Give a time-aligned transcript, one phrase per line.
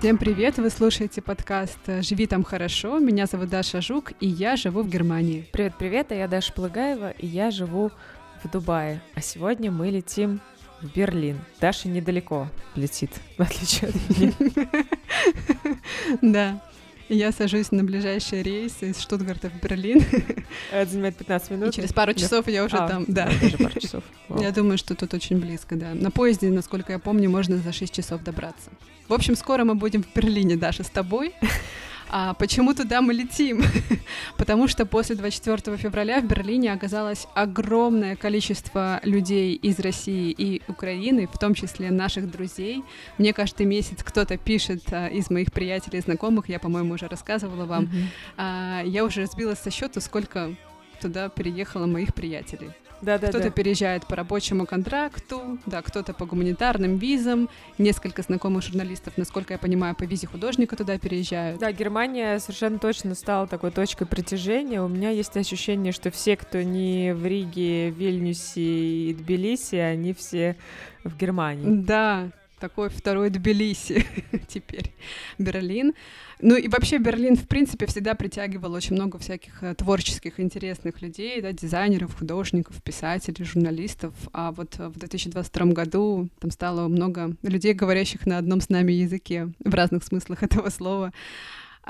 [0.00, 0.56] Всем привет!
[0.56, 2.98] Вы слушаете подкаст «Живи там хорошо».
[3.00, 5.46] Меня зовут Даша Жук, и я живу в Германии.
[5.52, 7.90] Привет-привет, а я Даша Плыгаева, и я живу
[8.42, 9.02] в Дубае.
[9.14, 10.40] А сегодня мы летим
[10.80, 11.38] в Берлин.
[11.60, 14.32] Даша недалеко летит, в отличие от меня.
[16.22, 16.62] Да.
[17.12, 20.04] Я сажусь на ближайший рейс из Штутгарта в Берлин.
[20.70, 21.70] Это занимает 15 минут.
[21.70, 23.28] И через пару часов я уже а, там, да.
[23.42, 24.04] Даже пару часов.
[24.40, 25.92] Я думаю, что тут очень близко, да.
[25.92, 28.70] На поезде, насколько я помню, можно за 6 часов добраться.
[29.08, 31.34] В общем, скоро мы будем в Берлине, Даша, с тобой.
[32.12, 33.62] А почему туда мы летим?
[34.36, 41.28] Потому что после 24 февраля в Берлине оказалось огромное количество людей из России и Украины,
[41.32, 42.82] в том числе наших друзей.
[43.16, 47.64] Мне каждый месяц кто-то пишет а, из моих приятелей и знакомых, я, по-моему, уже рассказывала
[47.64, 47.84] вам.
[47.84, 48.04] Mm-hmm.
[48.38, 50.52] А, я уже сбилась со счета, сколько
[51.00, 52.70] туда переехало моих приятелей.
[53.02, 53.50] Да, да, кто-то да.
[53.50, 59.94] переезжает по рабочему контракту, да, кто-то по гуманитарным визам, несколько знакомых журналистов, насколько я понимаю,
[59.94, 61.58] по визе художника туда переезжают.
[61.60, 64.82] Да, Германия совершенно точно стала такой точкой притяжения.
[64.82, 70.56] У меня есть ощущение, что все, кто не в Риге, Вильнюсе и Тбилиси, они все
[71.04, 71.82] в Германии.
[71.82, 72.30] Да,
[72.60, 74.06] такой второй Тбилиси
[74.48, 74.92] теперь,
[75.38, 75.94] Берлин.
[76.40, 81.40] Ну и вообще Берлин, в принципе, всегда притягивал очень много всяких э, творческих, интересных людей,
[81.40, 84.14] да, дизайнеров, художников, писателей, журналистов.
[84.32, 89.48] А вот в 2022 году там стало много людей, говорящих на одном с нами языке,
[89.64, 91.12] в разных смыслах этого слова.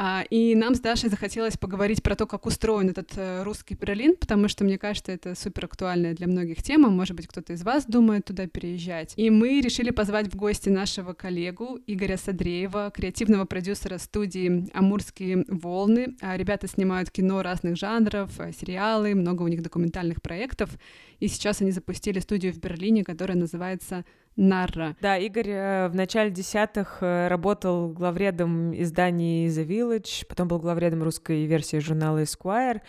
[0.03, 4.17] А, и нам с Дашей захотелось поговорить про то, как устроен этот э, русский Берлин,
[4.17, 6.89] потому что, мне кажется, это супер актуальная для многих тема.
[6.89, 9.12] Может быть, кто-то из вас думает туда переезжать.
[9.17, 16.17] И мы решили позвать в гости нашего коллегу Игоря Садреева, креативного продюсера студии «Амурские волны».
[16.23, 20.71] А, ребята снимают кино разных жанров, э, сериалы, много у них документальных проектов.
[21.19, 24.97] И сейчас они запустили студию в Берлине, которая называется Нарра.
[25.00, 31.03] Да, Игорь э, в начале десятых э, работал главредом изданий The Village, потом был главредом
[31.03, 32.81] русской версии журнала Esquire,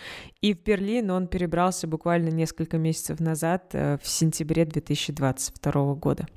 [0.41, 6.27] и в Берлин он перебрался буквально несколько месяцев назад, э, в сентябре 2022 года.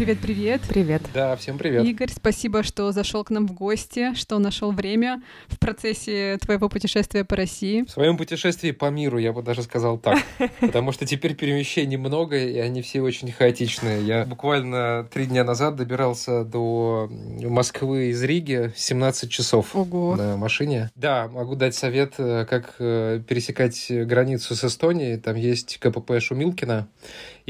[0.00, 0.62] Привет-привет.
[0.66, 1.02] Привет.
[1.12, 1.84] Да, всем привет.
[1.84, 7.22] Игорь, спасибо, что зашел к нам в гости, что нашел время в процессе твоего путешествия
[7.22, 7.82] по России.
[7.82, 10.18] В своем путешествии по миру, я бы даже сказал так.
[10.60, 14.02] Потому что теперь перемещений много, и они все очень хаотичные.
[14.02, 17.10] Я буквально три дня назад добирался до
[17.42, 20.16] Москвы из Риги 17 часов Ого.
[20.16, 20.90] на машине.
[20.94, 25.18] Да, могу дать совет, э, как э, пересекать границу с Эстонией.
[25.18, 26.88] Там есть КПП Шумилкина,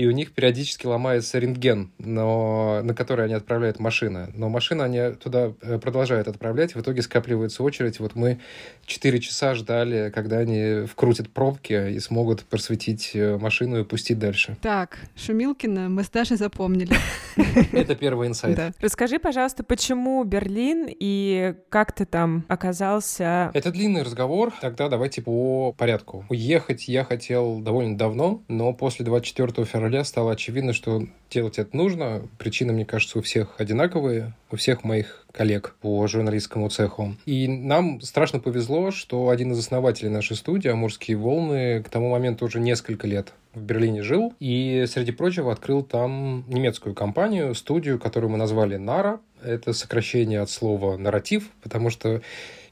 [0.01, 4.31] и у них периодически ломается рентген, но, на который они отправляют машины.
[4.35, 8.01] Но машины они туда э, продолжают отправлять, в итоге скапливается очередь.
[8.01, 8.41] Вот мы
[8.87, 14.57] 4 часа ждали, когда они вкрутят пробки и смогут просветить э, машину и пустить дальше.
[14.63, 16.97] Так, Шумилкина мы с Дашей запомнили.
[17.73, 18.75] Это первый инсайт.
[18.81, 23.51] Расскажи, пожалуйста, почему Берлин и как ты там оказался?
[23.53, 24.55] Это длинный разговор.
[24.63, 26.25] Тогда давайте по порядку.
[26.31, 32.29] Уехать я хотел довольно давно, но после 24 февраля стало очевидно, что делать это нужно.
[32.39, 37.17] Причины, мне кажется, у всех одинаковые, у всех моих коллег по журналистскому цеху.
[37.27, 42.47] И нам страшно повезло, что один из основателей нашей студии, «Амурские волны», к тому моменту
[42.47, 48.31] уже несколько лет в Берлине жил и, среди прочего, открыл там немецкую компанию, студию, которую
[48.31, 49.21] мы назвали «Нара».
[49.43, 52.23] Это сокращение от слова «нарратив», потому что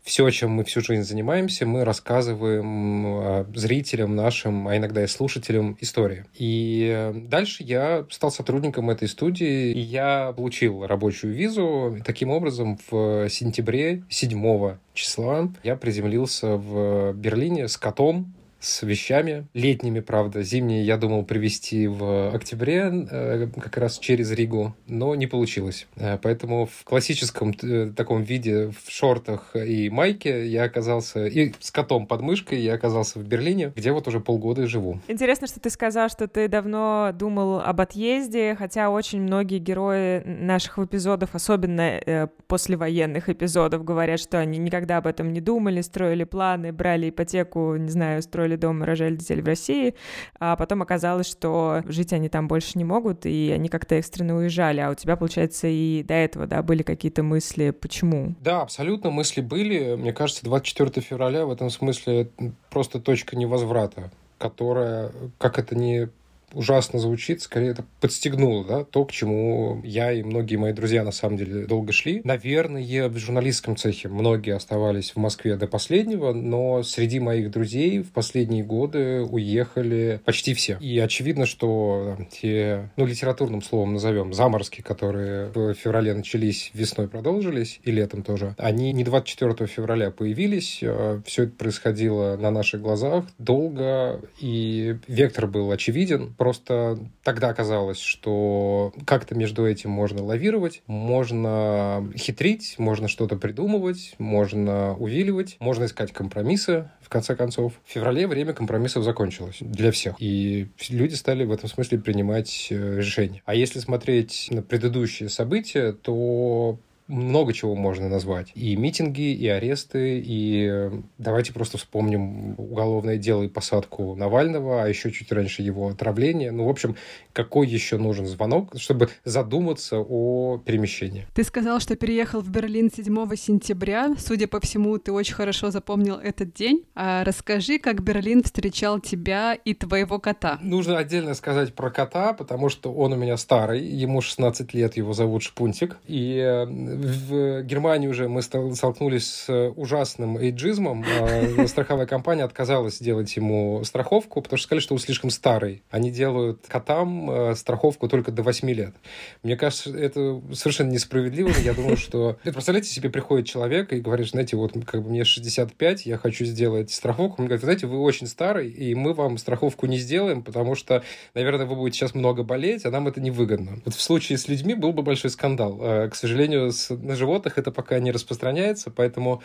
[0.09, 6.25] все, чем мы всю жизнь занимаемся, мы рассказываем зрителям нашим, а иногда и слушателям истории.
[6.35, 11.99] И дальше я стал сотрудником этой студии, и я получил рабочую визу.
[12.07, 20.01] Таким образом, в сентябре 7 числа я приземлился в Берлине с котом, с вещами, летними,
[20.01, 20.43] правда.
[20.43, 25.87] Зимние я думал привезти в октябре, э, как раз через Ригу, но не получилось.
[25.97, 31.71] Э, поэтому в классическом э, таком виде, в шортах и майке я оказался, и с
[31.71, 35.01] котом под мышкой я оказался в Берлине, где вот уже полгода и живу.
[35.09, 40.79] Интересно, что ты сказал, что ты давно думал об отъезде, хотя очень многие герои наших
[40.79, 47.11] эпизодов, особенно послевоенных эпизодов, говорят, что они никогда об этом не думали, строили планы, брали
[47.11, 49.95] ипотеку, не знаю, строили дом, рожали детей в России,
[50.39, 54.81] а потом оказалось, что жить они там больше не могут, и они как-то экстренно уезжали,
[54.81, 58.35] а у тебя, получается, и до этого, да, были какие-то мысли, почему?
[58.41, 59.97] Да, абсолютно мысли были.
[59.97, 62.31] Мне кажется, 24 февраля в этом смысле
[62.71, 66.09] просто точка невозврата, которая, как это не
[66.53, 71.13] ужасно звучит, скорее это подстегнуло, да, то, к чему я и многие мои друзья на
[71.13, 72.21] самом деле долго шли.
[72.25, 78.13] Наверное, в журналистском цехе многие оставались в Москве до последнего, но среди моих друзей в
[78.13, 80.79] последние годы уехали почти все.
[80.81, 87.81] И очевидно, что те, ну, литературным словом назовем, заморозки, которые в феврале начались, весной продолжились,
[87.83, 93.25] и летом тоже, они не 24 февраля появились, а все это происходило на наших глазах
[93.39, 96.35] долго, и вектор был очевиден.
[96.39, 104.95] Просто тогда казалось, что как-то между этим можно лавировать, можно хитрить, можно что-то придумывать, можно
[104.95, 107.73] увиливать, можно искать компромиссы, в конце концов.
[107.85, 110.15] В феврале время компромиссов закончилось для всех.
[110.21, 113.43] И люди стали в этом смысле принимать э, решения.
[113.45, 116.79] А если смотреть на предыдущие события, то
[117.09, 118.53] много чего можно назвать.
[118.55, 125.11] И митинги, и аресты, и давайте просто вспомним уголовное дело и посадку Навального, а еще
[125.11, 126.53] чуть раньше его отравление.
[126.53, 126.97] Ну, в общем,
[127.33, 131.27] какой еще нужен звонок, чтобы задуматься о перемещении?
[131.35, 134.15] Ты сказал, что переехал в Берлин 7 сентября.
[134.19, 136.85] Судя по всему, ты очень хорошо запомнил этот день.
[136.95, 140.59] А расскажи, как Берлин встречал тебя и твоего кота.
[140.63, 145.15] Нужно отдельно сказать про кота, потому что он у меня старый, ему 16 лет, его
[145.15, 145.97] зовут Шпунтик.
[146.07, 146.67] И э,
[146.99, 151.05] в Германии уже мы столкнулись с ужасным эйджизмом.
[151.21, 155.83] А страховая компания отказалась делать ему страховку, потому что сказали, что он слишком старый.
[155.91, 158.95] Они делают котам э, страховку только до 8 лет.
[159.43, 161.51] Мне кажется, это совершенно несправедливо.
[161.63, 162.39] Я думаю, что...
[162.43, 166.91] Представляете, себе приходит человек и говорит, знаете, вот как бы мне 65, я хочу сделать
[166.91, 167.43] страховку.
[167.43, 171.03] Он говорит, знаете, вы очень старый, и мы вам страховку не сделаем, потому что,
[171.35, 173.79] наверное, вы будете сейчас много болеть, а нам это невыгодно.
[173.85, 175.79] Вот в случае с людьми был бы большой скандал.
[175.81, 179.43] Э, к сожалению, с на животных это пока не распространяется, поэтому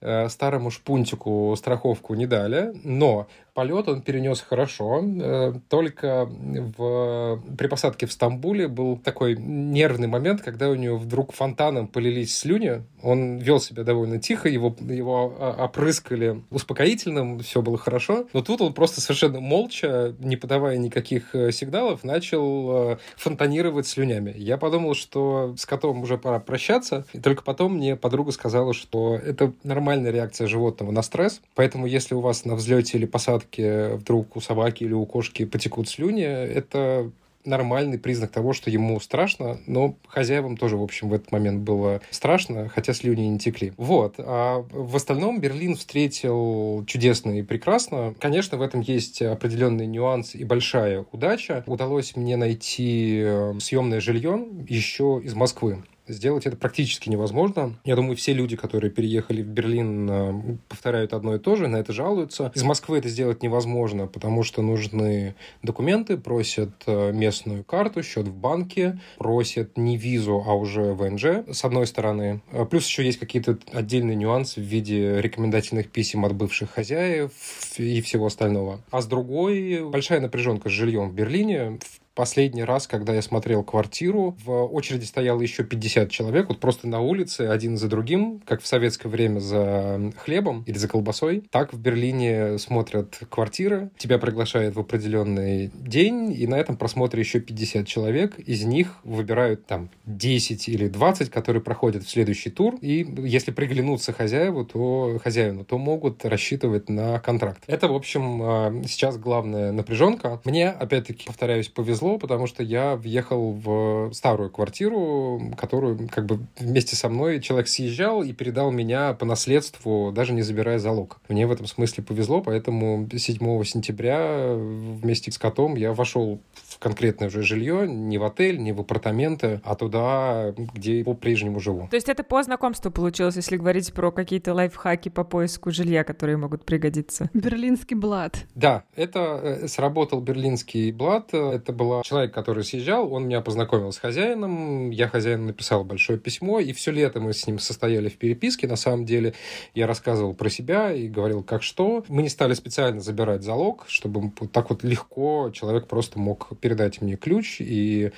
[0.00, 2.72] э, старому шпунтику страховку не дали.
[2.84, 3.26] Но
[3.60, 5.04] полет он перенес хорошо.
[5.04, 11.34] Э, только в, при посадке в Стамбуле был такой нервный момент, когда у него вдруг
[11.34, 12.82] фонтаном полились слюни.
[13.02, 15.26] Он вел себя довольно тихо, его, его
[15.58, 18.26] опрыскали успокоительным, все было хорошо.
[18.32, 24.32] Но тут он просто совершенно молча, не подавая никаких э, сигналов, начал э, фонтанировать слюнями.
[24.38, 27.04] Я подумал, что с котом уже пора прощаться.
[27.12, 31.42] И только потом мне подруга сказала, что это нормальная реакция животного на стресс.
[31.54, 35.44] Поэтому если у вас на взлете или посадке порядке вдруг у собаки или у кошки
[35.44, 37.10] потекут слюни, это
[37.42, 42.02] нормальный признак того, что ему страшно, но хозяевам тоже, в общем, в этот момент было
[42.10, 43.72] страшно, хотя слюни не текли.
[43.78, 44.16] Вот.
[44.18, 48.14] А в остальном Берлин встретил чудесно и прекрасно.
[48.20, 51.64] Конечно, в этом есть определенный нюанс и большая удача.
[51.66, 55.82] Удалось мне найти э, съемное жилье еще из Москвы.
[56.10, 57.76] Сделать это практически невозможно.
[57.84, 61.76] Я думаю, все люди, которые переехали в Берлин, э, повторяют одно и то же, на
[61.76, 62.50] это жалуются.
[62.54, 68.34] Из Москвы это сделать невозможно, потому что нужны документы, просят э, местную карту, счет в
[68.34, 72.42] банке, просят не визу, а уже ВНЖ, с одной стороны.
[72.50, 77.30] Э, плюс еще есть какие-то отдельные нюансы в виде рекомендательных писем от бывших хозяев
[77.78, 78.80] и всего остального.
[78.90, 81.78] А с другой, большая напряженка с жильем в Берлине.
[81.80, 86.88] В Последний раз, когда я смотрел квартиру, в очереди стояло еще 50 человек, вот просто
[86.88, 91.44] на улице, один за другим, как в советское время за хлебом или за колбасой.
[91.50, 97.38] Так в Берлине смотрят квартиры, тебя приглашают в определенный день, и на этом просмотре еще
[97.38, 98.38] 50 человек.
[98.40, 104.12] Из них выбирают там 10 или 20, которые проходят в следующий тур, и если приглянутся
[104.12, 107.62] хозяеву, то хозяину, то могут рассчитывать на контракт.
[107.68, 110.40] Это, в общем, а, сейчас главная напряженка.
[110.44, 116.40] Мне, опять-таки, повторяюсь, повезло повезло, потому что я въехал в старую квартиру, которую как бы
[116.58, 121.18] вместе со мной человек съезжал и передал меня по наследству, даже не забирая залог.
[121.28, 127.28] Мне в этом смысле повезло, поэтому 7 сентября вместе с котом я вошел в конкретное
[127.28, 131.86] уже жилье, не в отель, не в апартаменты, а туда, где по-прежнему живу.
[131.90, 136.38] То есть это по знакомству получилось, если говорить про какие-то лайфхаки по поиску жилья, которые
[136.38, 137.30] могут пригодиться?
[137.34, 138.46] Берлинский блат.
[138.54, 141.32] Да, это э, сработал берлинский блат.
[141.34, 146.60] Это был человек, который съезжал, он меня познакомил с хозяином, я хозяину написал большое письмо,
[146.60, 148.66] и все лето мы с ним состояли в переписке.
[148.66, 149.34] На самом деле
[149.74, 152.04] я рассказывал про себя и говорил, как что.
[152.08, 157.16] Мы не стали специально забирать залог, чтобы так вот легко человек просто мог передать мне
[157.16, 158.12] ключ и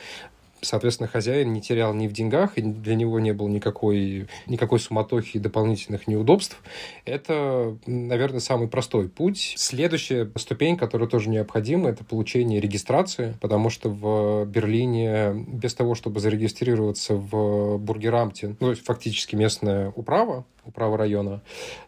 [0.62, 5.36] Соответственно, хозяин не терял ни в деньгах, и для него не было никакой, никакой суматохи
[5.36, 6.56] и дополнительных неудобств.
[7.04, 9.54] Это, наверное, самый простой путь.
[9.56, 16.20] Следующая ступень, которая тоже необходима, это получение регистрации, потому что в Берлине без того, чтобы
[16.20, 21.42] зарегистрироваться в Бургерамте, ну, фактически местная управа, управа района,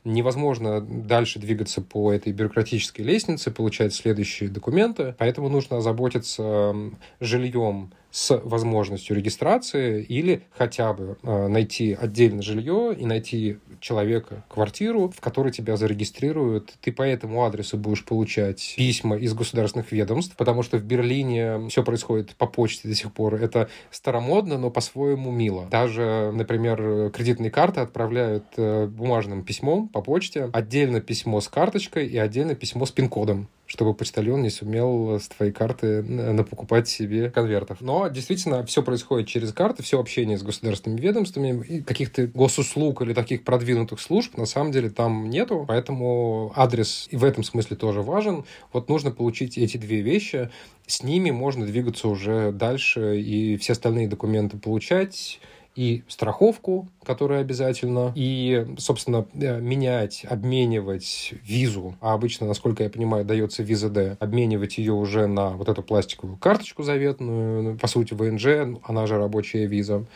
[0.04, 6.74] невозможно дальше двигаться по этой бюрократической лестнице, получать следующие документы, поэтому нужно озаботиться
[7.20, 15.08] жильем с возможностью регистрации или хотя бы э, найти отдельно жилье и найти человека, квартиру,
[15.10, 16.74] в которой тебя зарегистрируют.
[16.80, 21.82] Ты по этому адресу будешь получать письма из государственных ведомств, потому что в Берлине все
[21.82, 23.34] происходит по почте до сих пор.
[23.34, 25.66] Это старомодно, но по-своему мило.
[25.68, 32.16] Даже, например, кредитные карты отправляют э, бумажным письмом по почте, отдельно письмо с карточкой и
[32.16, 37.78] отдельно письмо с пин-кодом чтобы почтальон не сумел с твоей карты напокупать себе конвертов.
[37.80, 43.42] Но действительно все происходит через карты, все общение с государственными ведомствами, каких-то госуслуг или таких
[43.42, 48.44] продвинутых служб на самом деле там нету, поэтому адрес и в этом смысле тоже важен.
[48.72, 50.50] Вот нужно получить эти две вещи,
[50.86, 55.40] с ними можно двигаться уже дальше и все остальные документы получать,
[55.74, 63.24] и страховку, которая обязательно, и, собственно, э, менять, обменивать визу, а обычно, насколько я понимаю,
[63.24, 68.14] дается виза D, обменивать ее уже на вот эту пластиковую карточку заветную, ну, по сути,
[68.14, 70.06] ВНЖ, она же рабочая виза.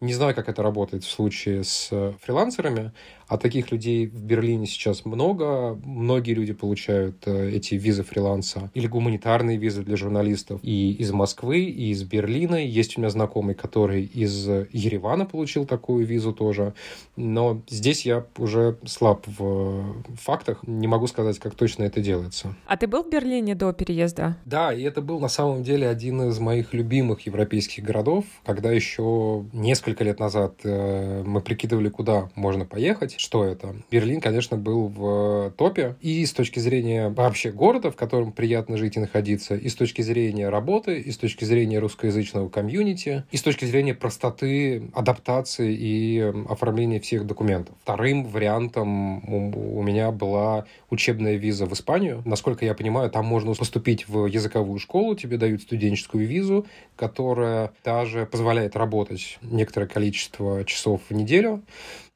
[0.00, 2.92] Не знаю, как это работает в случае с э, фрилансерами,
[3.28, 5.78] а таких людей в Берлине сейчас много.
[5.84, 11.60] Многие люди получают э, эти визы фриланса или гуманитарные визы для журналистов и из Москвы,
[11.60, 12.64] и из Берлина.
[12.64, 16.74] Есть у меня знакомый, который из Еревана получил такую визу тоже.
[17.16, 20.60] Но здесь я уже слаб в фактах.
[20.66, 22.54] Не могу сказать, как точно это делается.
[22.66, 24.36] А ты был в Берлине до переезда?
[24.44, 29.44] Да, и это был на самом деле один из моих любимых европейских городов, когда еще
[29.52, 33.76] несколько лет назад э, мы прикидывали, куда можно поехать что это.
[33.90, 38.96] Берлин, конечно, был в топе и с точки зрения вообще города, в котором приятно жить
[38.96, 43.42] и находиться, и с точки зрения работы, и с точки зрения русскоязычного комьюнити, и с
[43.42, 47.74] точки зрения простоты, адаптации и оформления всех документов.
[47.82, 52.22] Вторым вариантом у меня была учебная виза в Испанию.
[52.24, 58.26] Насколько я понимаю, там можно поступить в языковую школу, тебе дают студенческую визу, которая даже
[58.26, 61.62] позволяет работать некоторое количество часов в неделю.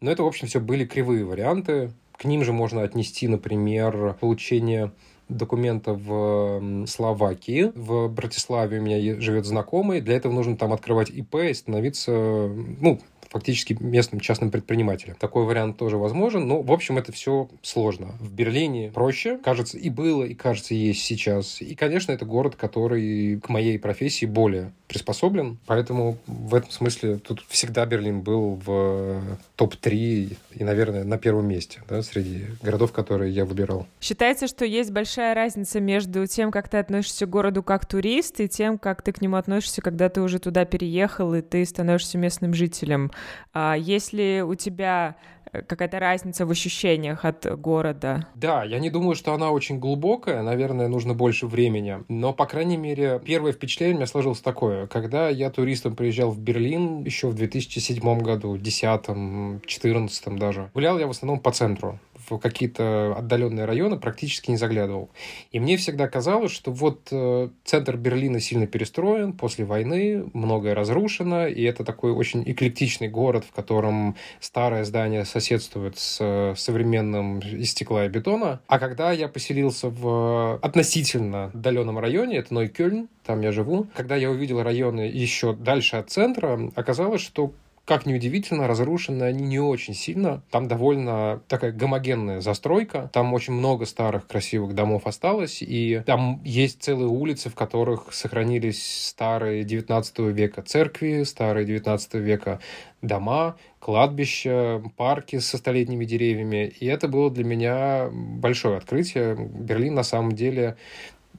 [0.00, 1.92] Но это, в общем, все были кривые варианты.
[2.16, 4.92] К ним же можно отнести, например, получение
[5.28, 7.72] документа в Словакии.
[7.74, 10.00] В Братиславе у меня живет знакомый.
[10.00, 15.14] Для этого нужно там открывать ИП и становиться, ну, фактически местным частным предпринимателем.
[15.18, 18.16] Такой вариант тоже возможен, но, в общем, это все сложно.
[18.20, 21.62] В Берлине проще, кажется, и было, и кажется, есть сейчас.
[21.62, 27.44] И, конечно, это город, который к моей профессии более приспособлен, поэтому в этом смысле тут
[27.48, 29.22] всегда Берлин был в
[29.54, 33.86] топ-3 и, наверное, на первом месте да, среди городов, которые я выбирал.
[34.00, 38.48] Считается, что есть большая разница между тем, как ты относишься к городу как турист, и
[38.48, 42.52] тем, как ты к нему относишься, когда ты уже туда переехал, и ты становишься местным
[42.52, 43.12] жителем.
[43.52, 45.16] А если у тебя
[45.52, 48.26] э, какая-то разница в ощущениях от города?
[48.34, 52.76] Да, я не думаю, что она очень глубокая, наверное, нужно больше времени, но, по крайней
[52.76, 54.86] мере, первое впечатление у меня сложилось такое.
[54.86, 61.06] Когда я туристом приезжал в Берлин еще в 2007 году, 2010, 2014 даже, гулял я
[61.06, 61.98] в основном по центру
[62.30, 65.10] в какие-то отдаленные районы практически не заглядывал.
[65.52, 71.46] И мне всегда казалось, что вот э, центр Берлина сильно перестроен после войны, многое разрушено,
[71.46, 77.70] и это такой очень эклектичный город, в котором старое здание соседствует с э, современным из
[77.70, 78.60] стекла и бетона.
[78.66, 84.30] А когда я поселился в относительно отдаленном районе, это Нойкёльн, там я живу, когда я
[84.30, 87.52] увидел районы еще дальше от центра, оказалось, что
[87.90, 90.44] как ни удивительно, разрушены они не очень сильно.
[90.52, 93.10] Там довольно такая гомогенная застройка.
[93.12, 95.60] Там очень много старых красивых домов осталось.
[95.60, 102.60] И там есть целые улицы, в которых сохранились старые 19 века церкви, старые 19 века
[103.02, 106.72] дома, кладбища, парки со столетними деревьями.
[106.78, 109.34] И это было для меня большое открытие.
[109.34, 110.76] Берлин на самом деле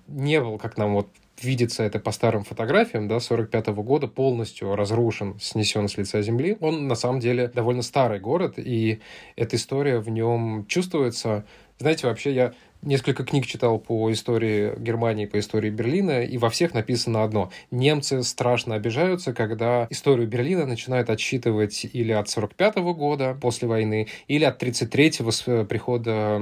[0.09, 1.07] не был, как нам вот
[1.43, 6.57] видится это по старым фотографиям, да, 45 -го года, полностью разрушен, снесен с лица земли.
[6.59, 8.99] Он, на самом деле, довольно старый город, и
[9.35, 11.45] эта история в нем чувствуется.
[11.79, 16.73] Знаете, вообще я несколько книг читал по истории Германии, по истории Берлина, и во всех
[16.73, 17.51] написано одно.
[17.69, 24.07] Немцы страшно обижаются, когда историю Берлина начинают отсчитывать или от 45 -го года после войны,
[24.27, 26.39] или от 33-го с э, прихода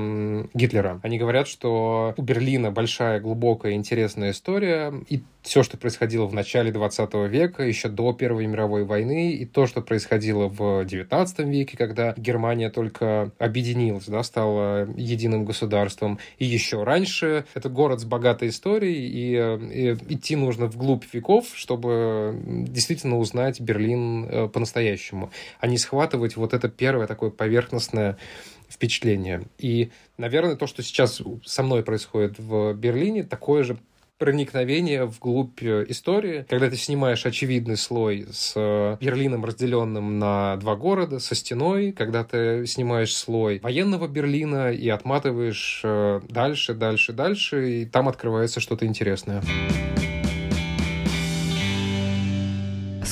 [0.54, 1.00] Гитлера.
[1.04, 6.72] Они говорят, что у Берлина большая, глубокая, интересная история, и все, что происходило в начале
[6.72, 12.14] 20 века, еще до Первой мировой войны, и то, что происходило в 19 веке, когда
[12.18, 17.46] Германия только объединилась, да, стала единым государством, и еще раньше.
[17.54, 24.26] Это город с богатой историей, и, и идти нужно вглубь веков, чтобы действительно узнать Берлин
[24.26, 28.18] э, по-настоящему, а не схватывать вот это первое такое поверхностное
[28.70, 29.44] впечатление.
[29.58, 33.80] И, наверное, то, что сейчас со мной происходит в Берлине, такое же
[34.20, 40.76] проникновение вглубь э, истории, когда ты снимаешь очевидный слой с э, Берлином, разделенным на два
[40.76, 47.72] города, со стеной, когда ты снимаешь слой военного Берлина и отматываешь э, дальше, дальше, дальше,
[47.72, 49.42] и там открывается что-то интересное.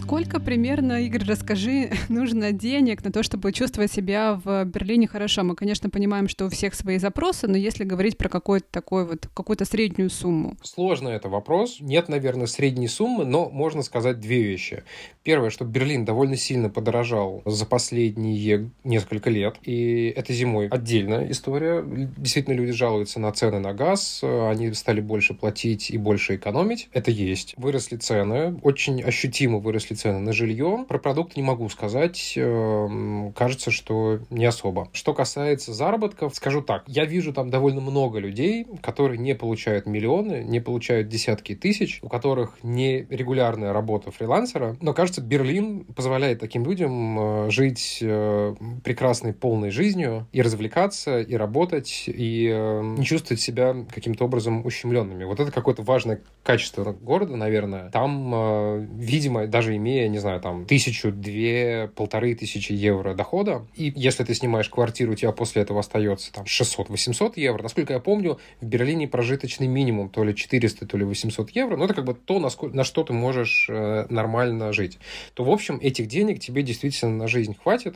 [0.07, 5.43] Сколько примерно, Игорь, расскажи, нужно денег на то, чтобы чувствовать себя в Берлине хорошо?
[5.43, 9.27] Мы, конечно, понимаем, что у всех свои запросы, но если говорить про какой-то такой вот,
[9.33, 10.55] какую-то среднюю сумму.
[10.63, 11.81] Сложно это вопрос.
[11.81, 14.85] Нет, наверное, средней суммы, но можно сказать две вещи.
[15.23, 21.83] Первое, что Берлин довольно сильно подорожал за последние несколько лет, и это зимой отдельная история.
[21.85, 26.87] Действительно, люди жалуются на цены на газ, они стали больше платить и больше экономить.
[26.93, 27.55] Это есть.
[27.57, 30.85] Выросли цены, очень ощутимо выросли цены на жилье.
[30.87, 32.33] Про продукты не могу сказать.
[32.35, 34.89] Эм, кажется, что не особо.
[34.93, 36.83] Что касается заработков, скажу так.
[36.87, 42.09] Я вижу там довольно много людей, которые не получают миллионы, не получают десятки тысяч, у
[42.09, 44.77] которых не регулярная работа фрилансера.
[44.81, 51.35] Но кажется, Берлин позволяет таким людям э, жить э, прекрасной полной жизнью и развлекаться, и
[51.35, 55.23] работать, и э, не чувствовать себя каким-то образом ущемленными.
[55.23, 57.89] Вот это какое-то важное качество города, наверное.
[57.89, 63.93] Там, видимо, даже имея имея, не знаю, там, тысячу, две, полторы тысячи евро дохода, и
[63.95, 67.63] если ты снимаешь квартиру, у тебя после этого остается там 600-800 евро.
[67.63, 71.85] Насколько я помню, в Берлине прожиточный минимум то ли 400, то ли 800 евро, но
[71.85, 74.99] это как бы то, на, сколько, на что ты можешь э, нормально жить.
[75.33, 77.95] То, в общем, этих денег тебе действительно на жизнь хватит,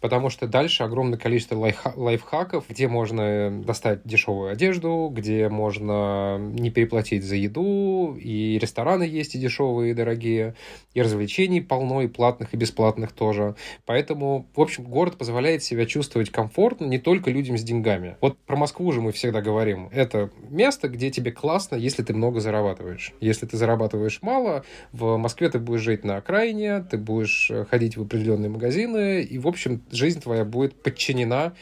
[0.00, 6.70] потому что дальше огромное количество лайфха- лайфхаков, где можно достать дешевую одежду, где можно не
[6.70, 10.54] переплатить за еду, и рестораны есть и дешевые, и дорогие,
[10.94, 13.54] и развлечений полно, и платных, и бесплатных тоже.
[13.86, 18.16] Поэтому, в общем, город позволяет себя чувствовать комфортно не только людям с деньгами.
[18.20, 19.88] Вот про Москву же мы всегда говорим.
[19.92, 23.12] Это место, где тебе классно, если ты много зарабатываешь.
[23.20, 27.96] Если ты зарабатываешь мало, в Москве ты будешь жить на окраине, ты будешь э, ходить
[27.96, 31.52] в определенные магазины, и, в общем, жизнь твоя будет подчинена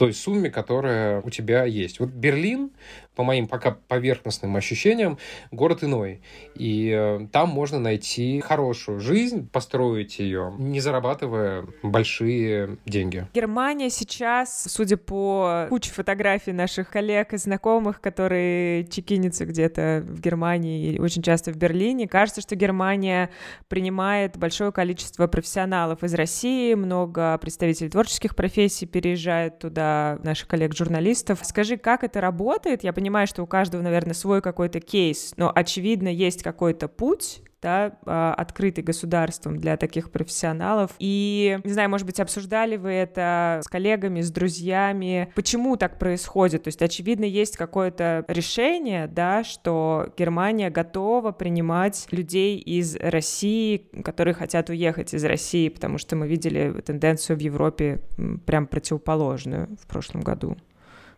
[0.00, 2.00] той сумме, которая у тебя есть.
[2.00, 2.70] Вот Берлин,
[3.20, 5.18] по моим пока поверхностным ощущениям,
[5.50, 6.22] город иной.
[6.54, 13.26] И э, там можно найти хорошую жизнь, построить ее, не зарабатывая большие деньги.
[13.34, 20.94] Германия сейчас, судя по куче фотографий наших коллег и знакомых, которые чекинятся где-то в Германии
[20.94, 23.28] и очень часто в Берлине, кажется, что Германия
[23.68, 31.40] принимает большое количество профессионалов из России, много представителей творческих профессий переезжают туда, наших коллег-журналистов.
[31.42, 32.82] Скажи, как это работает?
[32.82, 37.98] Я понимаю, что у каждого, наверное, свой какой-то кейс, но, очевидно, есть какой-то путь, да,
[38.06, 40.92] а, открытый государством для таких профессионалов.
[40.98, 46.64] И, не знаю, может быть, обсуждали вы это с коллегами, с друзьями, почему так происходит?
[46.64, 54.34] То есть, очевидно, есть какое-то решение, да, что Германия готова принимать людей из России, которые
[54.34, 58.00] хотят уехать из России, потому что мы видели тенденцию в Европе
[58.46, 60.56] прям противоположную в прошлом году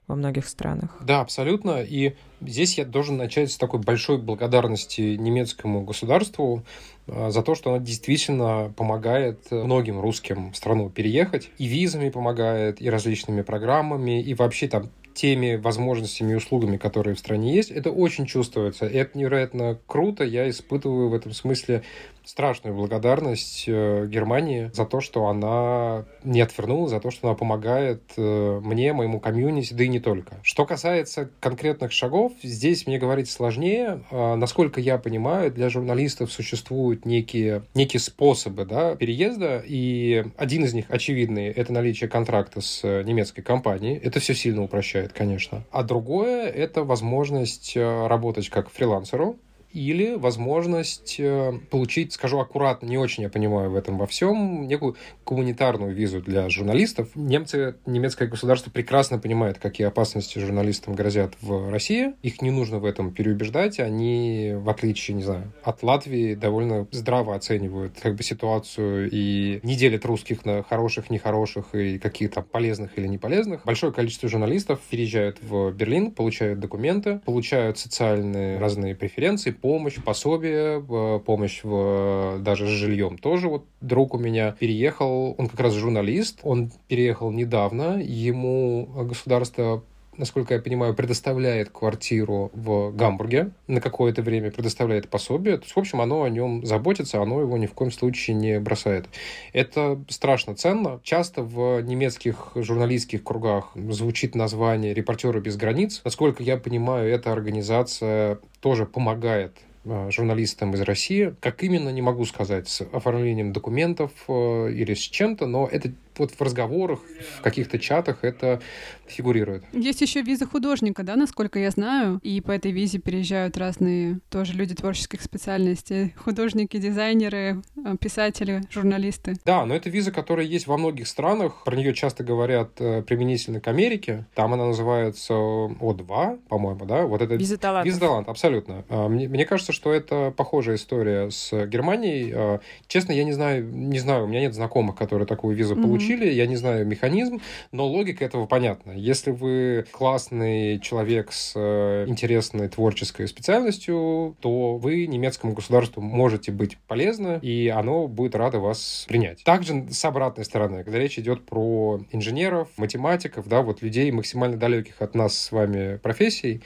[0.08, 0.90] во многих странах.
[1.00, 1.82] Да, абсолютно.
[1.82, 6.64] И здесь я должен начать с такой большой благодарности немецкому государству
[7.06, 11.50] а, за то, что оно действительно помогает многим русским в страну переехать.
[11.58, 17.18] И визами помогает, и различными программами, и вообще там теми возможностями и услугами, которые в
[17.18, 18.86] стране есть, это очень чувствуется.
[18.86, 20.24] И это невероятно круто.
[20.24, 21.82] Я испытываю в этом смысле
[22.24, 28.02] страшную благодарность э, Германии за то, что она не отвернула, за то, что она помогает
[28.16, 30.36] э, мне, моему комьюнити, да и не только.
[30.42, 34.04] Что касается конкретных шагов, здесь мне говорить сложнее.
[34.10, 40.74] А, насколько я понимаю, для журналистов существуют некие, некие способы да, переезда, и один из
[40.74, 43.96] них очевидный— это наличие контракта с э, немецкой компанией.
[43.96, 45.64] Это все сильно упрощает, конечно.
[45.70, 49.38] А другое— это возможность работать как фрилансеру,
[49.72, 54.96] или возможность э, получить, скажу аккуратно, не очень я понимаю в этом во всем, некую
[55.24, 57.08] гуманитарную визу для журналистов.
[57.14, 62.14] Немцы, немецкое государство прекрасно понимает, какие опасности журналистам грозят в России.
[62.22, 63.80] Их не нужно в этом переубеждать.
[63.80, 69.76] Они, в отличие, не знаю, от Латвии, довольно здраво оценивают как бы ситуацию и не
[69.76, 73.64] делят русских на хороших, нехороших и какие-то полезных или неполезных.
[73.64, 80.82] Большое количество журналистов переезжают в Берлин, получают документы, получают социальные разные преференции, помощь, пособие,
[81.24, 83.48] помощь в, даже с жильем тоже.
[83.48, 89.82] Вот друг у меня переехал, он как раз журналист, он переехал недавно, ему государство
[90.16, 95.56] насколько я понимаю, предоставляет квартиру в Гамбурге на какое-то время, предоставляет пособие.
[95.56, 98.60] То есть, в общем, оно о нем заботится, оно его ни в коем случае не
[98.60, 99.06] бросает.
[99.52, 101.00] Это страшно ценно.
[101.02, 106.00] Часто в немецких журналистских кругах звучит название «Репортеры без границ».
[106.04, 109.52] Насколько я понимаю, эта организация тоже помогает
[109.84, 111.34] Э, журналистам из России.
[111.40, 116.32] Как именно, не могу сказать, с оформлением документов э, или с чем-то, но это вот
[116.32, 117.00] в разговорах,
[117.38, 118.60] в каких-то чатах это
[119.06, 119.64] фигурирует.
[119.72, 124.54] Есть еще виза художника, да, насколько я знаю, и по этой визе переезжают разные тоже
[124.54, 129.36] люди творческих специальностей, художники, дизайнеры, э, писатели, журналисты.
[129.44, 133.68] Да, но это виза, которая есть во многих странах, про нее часто говорят применительно к
[133.68, 137.34] Америке, там она называется О2, по-моему, да, вот это...
[137.34, 137.86] Виза талант.
[137.86, 138.84] Виза талант, абсолютно.
[138.88, 142.60] Мне, мне кажется, что это похожая история с Германией.
[142.86, 145.82] Честно, я не знаю, не знаю, у меня нет знакомых, которые такую визу mm-hmm.
[145.82, 148.92] получили, я не знаю механизм, но логика этого понятна.
[148.92, 156.78] Если вы классный человек с э, интересной творческой специальностью, то вы немецкому государству можете быть
[156.88, 159.44] полезны, и оно будет радо вас принять.
[159.44, 165.00] Также с обратной стороны, когда речь идет про инженеров, математиков, да, вот людей максимально далеких
[165.00, 166.62] от нас с вами профессий,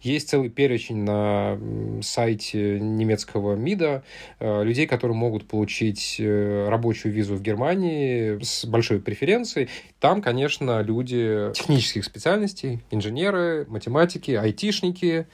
[0.00, 1.58] есть целый перечень на
[2.02, 4.02] сайте немецкого МИДа
[4.40, 9.68] э, людей, которые могут получить э, рабочую визу в Германии с большой преференцией.
[9.98, 15.26] Там, конечно, люди технических специальностей, инженеры, математики, айтишники,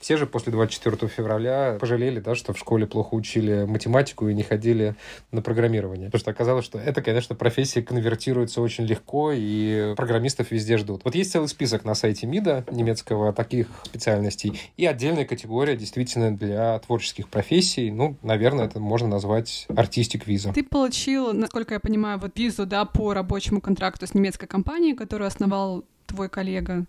[0.00, 4.44] все же после 24 февраля пожалели, да, что в школе плохо учили математику и не
[4.44, 4.94] ходили
[5.30, 6.06] на программирование.
[6.06, 11.02] Потому что оказалось, что это, конечно, профессия конвертируется очень легко, и программистов везде ждут.
[11.04, 16.78] Вот есть целый список на сайте МИДа немецкого таких специальностей, и отдельная категория действительно для
[16.80, 17.90] творческих профессий.
[17.90, 20.52] Ну, наверное, это можно назвать артистик виза.
[20.52, 25.28] Ты получил, насколько я понимаю, вот визу, да, по рабочему контракту с немецкой компанией, которую
[25.28, 26.84] основал твой коллега.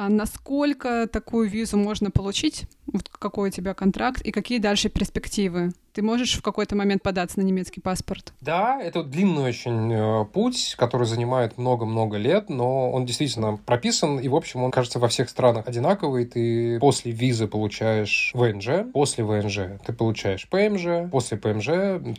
[0.00, 2.64] А насколько такую визу можно получить?
[2.86, 5.72] Вот какой у тебя контракт и какие дальше перспективы?
[5.92, 8.32] Ты можешь в какой-то момент податься на немецкий паспорт?
[8.40, 14.28] Да, это длинный очень э, путь, который занимает много-много лет, но он действительно прописан, и,
[14.28, 16.26] в общем, он, кажется, во всех странах одинаковый.
[16.26, 21.66] Ты после визы получаешь ВНЖ, после ВНЖ ты получаешь ПМЖ, после ПМЖ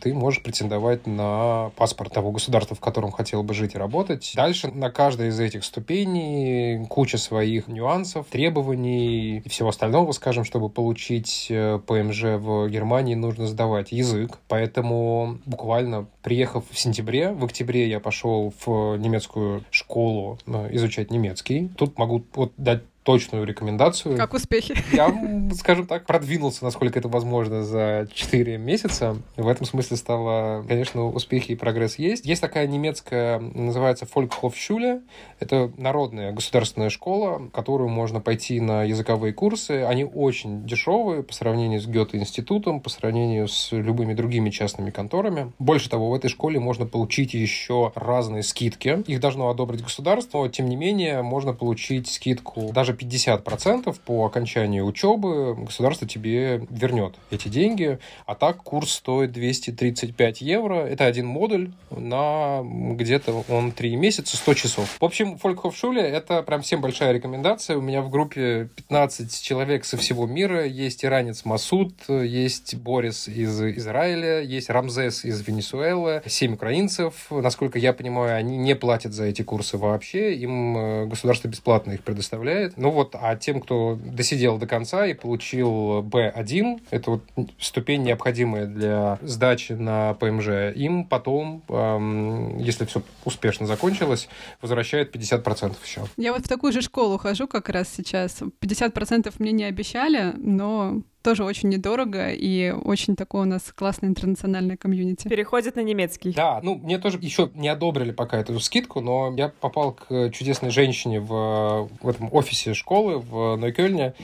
[0.00, 4.32] ты можешь претендовать на паспорт того государства, в котором хотел бы жить и работать.
[4.36, 10.68] Дальше на каждой из этих ступеней куча своих нюансов, требований и всего остального, скажем, чтобы
[10.68, 17.88] получить э, ПМЖ в Германии, нужно преподавать язык, поэтому буквально приехав в сентябре, в октябре
[17.88, 21.70] я пошел в немецкую школу э, изучать немецкий.
[21.76, 24.16] Тут могу вот дать точную рекомендацию.
[24.16, 24.76] Как успехи?
[24.92, 25.12] Я,
[25.54, 29.16] скажем так, продвинулся, насколько это возможно, за 4 месяца.
[29.36, 32.26] В этом смысле стало, конечно, успехи и прогресс есть.
[32.26, 35.02] Есть такая немецкая, называется Volkhofschule.
[35.40, 39.84] Это народная государственная школа, в которую можно пойти на языковые курсы.
[39.84, 45.52] Они очень дешевые по сравнению с Гёте-институтом, по сравнению с любыми другими частными конторами.
[45.58, 49.02] Больше того, в этой школе можно получить еще разные скидки.
[49.06, 54.26] Их должно одобрить государство, но, тем не менее, можно получить скидку даже даже 50% по
[54.26, 57.98] окончании учебы государство тебе вернет эти деньги.
[58.26, 60.76] А так курс стоит 235 евро.
[60.76, 64.96] Это один модуль на где-то он 3 месяца, 100 часов.
[65.00, 67.76] В общем, Фолькхофшуле это прям всем большая рекомендация.
[67.76, 70.66] У меня в группе 15 человек со всего мира.
[70.66, 77.26] Есть иранец Масуд, есть Борис из Израиля, есть Рамзес из Венесуэлы, 7 украинцев.
[77.30, 80.34] Насколько я понимаю, они не платят за эти курсы вообще.
[80.34, 82.76] Им э, государство бесплатно их предоставляет.
[82.82, 87.22] Ну вот, а тем, кто досидел до конца и получил B1, это вот
[87.60, 94.28] ступень необходимая для сдачи на ПМЖ, им потом, эм, если все успешно закончилось,
[94.60, 96.00] возвращают 50% еще.
[96.16, 98.42] Я вот в такую же школу хожу как раз сейчас.
[98.60, 104.76] 50% мне не обещали, но тоже очень недорого и очень такое у нас классное интернациональное
[104.76, 105.28] комьюнити.
[105.28, 106.32] Переходит на немецкий.
[106.32, 110.70] Да, ну мне тоже еще не одобрили пока эту скидку, но я попал к чудесной
[110.70, 114.14] женщине в, в этом офисе школы в Нойкёльне,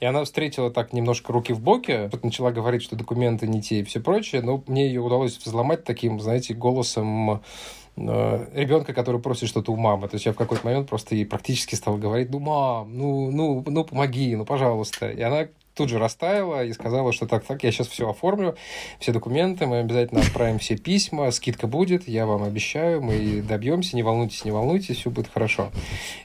[0.00, 3.80] и она встретила так немножко руки в боки, тут начала говорить, что документы не те
[3.80, 7.42] и все прочее, но мне ее удалось взломать таким, знаете, голосом
[7.96, 10.08] Э, ребенка, который просит что-то у мамы.
[10.08, 13.64] То есть я в какой-то момент просто ей практически стал говорить, ну, мам, ну, ну,
[13.66, 15.10] ну, помоги, ну, пожалуйста.
[15.10, 18.56] И она тут же растаяла и сказала, что так, так, я сейчас все оформлю,
[18.98, 24.02] все документы, мы обязательно отправим все письма, скидка будет, я вам обещаю, мы добьемся, не
[24.02, 25.70] волнуйтесь, не волнуйтесь, все будет хорошо.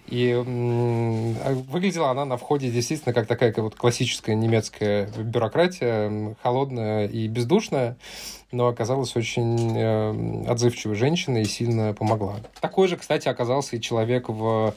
[0.07, 7.07] И а выглядела она на входе действительно как такая как вот классическая немецкая бюрократия, холодная
[7.07, 7.97] и бездушная
[8.51, 12.35] но оказалась очень э, отзывчивой женщиной и сильно помогла.
[12.59, 14.73] Такой же, кстати, оказался и человек в,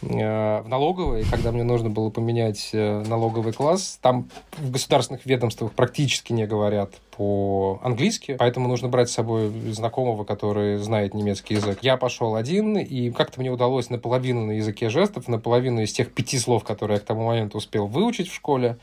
[0.00, 3.98] в налоговой, когда мне нужно было поменять э, налоговый класс.
[4.00, 10.76] Там в государственных ведомствах практически не говорят по-английски, поэтому нужно брать с собой знакомого, который
[10.78, 11.80] знает немецкий язык.
[11.82, 16.38] Я пошел один, и как-то мне удалось наполовину на языке жестов, наполовину из тех пяти
[16.38, 18.78] слов, которые я к тому моменту успел выучить в школе,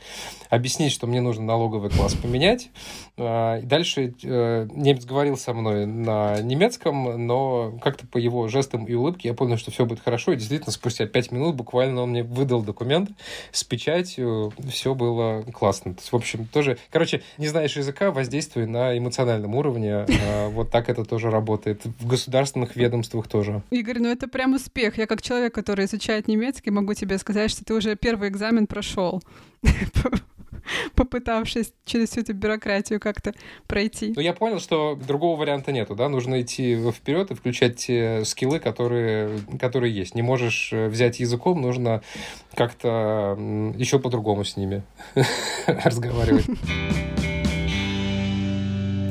[0.50, 2.68] объяснить, что мне нужно налоговый класс поменять.
[3.16, 8.84] А, и дальше э, немец говорил со мной на немецком, но как-то по его жестам
[8.84, 12.10] и улыбке я понял, что все будет хорошо, и действительно спустя пять минут буквально он
[12.10, 13.10] мне выдал документ
[13.52, 15.94] с печатью, все было классно.
[15.94, 20.06] То есть, в общем, тоже, короче, не знаешь языка, воздействие на эмоциональном уровне.
[20.24, 21.84] А, вот так это тоже работает.
[21.84, 23.62] В государственных ведомствах тоже.
[23.70, 24.98] Игорь, ну это прям успех.
[24.98, 29.22] Я как человек, который изучает немецкий, могу тебе сказать, что ты уже первый экзамен прошел
[30.94, 33.34] попытавшись через всю эту бюрократию как-то
[33.66, 34.12] пройти.
[34.14, 38.58] Ну, я понял, что другого варианта нету, да, нужно идти вперед и включать те скиллы,
[38.58, 40.14] которые, которые есть.
[40.14, 42.02] Не можешь э, взять языком, нужно
[42.54, 43.36] как-то
[43.76, 44.82] еще по-другому с ними
[45.66, 46.46] разговаривать.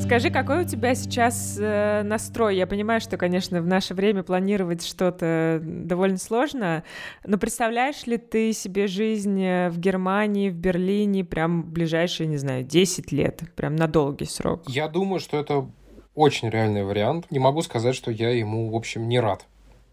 [0.05, 2.55] Скажи, какой у тебя сейчас э, настрой?
[2.55, 6.83] Я понимаю, что, конечно, в наше время планировать что-то довольно сложно,
[7.25, 12.63] но представляешь ли ты себе жизнь э, в Германии, в Берлине прям ближайшие, не знаю,
[12.63, 14.61] 10 лет, прям на долгий срок?
[14.67, 15.67] Я думаю, что это
[16.13, 17.25] очень реальный вариант.
[17.31, 19.47] Не могу сказать, что я ему, в общем, не рад.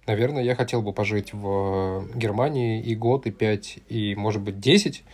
[0.07, 5.05] Наверное, я хотел бы пожить в Германии и год, и пять, и, может быть, десять.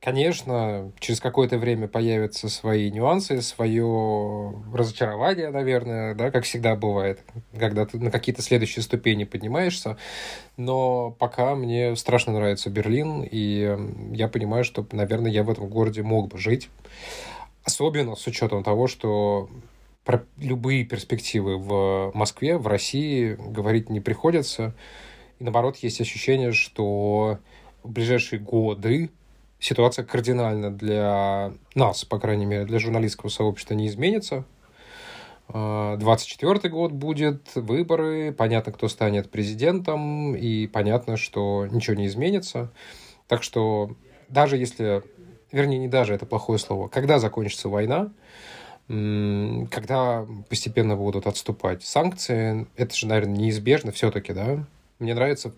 [0.00, 7.24] Конечно, через какое-то время появятся свои нюансы, свое разочарование, наверное, да, как всегда бывает,
[7.58, 9.96] когда ты на какие-то следующие ступени поднимаешься.
[10.56, 13.76] Но пока мне страшно нравится Берлин, и
[14.12, 16.70] я понимаю, что, наверное, я в этом городе мог бы жить.
[17.64, 19.50] Особенно с учетом того, что
[20.04, 24.76] про любые перспективы в Москве, в России говорить не приходится.
[25.40, 27.40] И наоборот, есть ощущение, что
[27.82, 29.10] в ближайшие годы
[29.60, 34.44] ситуация кардинально для нас, по крайней мере, для журналистского сообщества не изменится.
[35.48, 42.70] 24 а, год будет, выборы, понятно, кто станет президентом, и понятно, что ничего не изменится.
[43.28, 43.96] Так что
[44.28, 45.02] даже если,
[45.50, 48.10] вернее, не даже, это плохое слово, когда закончится война,
[48.88, 54.64] когда постепенно будут отступать санкции, это же, наверное, неизбежно все-таки, да?
[54.98, 55.54] Мне нравится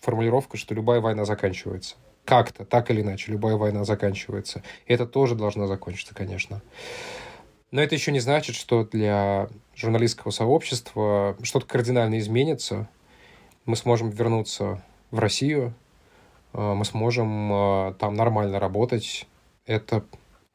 [0.00, 4.62] формулировка, что любая война заканчивается как-то, так или иначе, любая война заканчивается.
[4.86, 6.62] И это тоже должно закончиться, конечно.
[7.70, 12.88] Но это еще не значит, что для журналистского сообщества что-то кардинально изменится.
[13.64, 15.74] Мы сможем вернуться в Россию,
[16.52, 19.26] э, мы сможем э, там нормально работать.
[19.66, 20.04] Это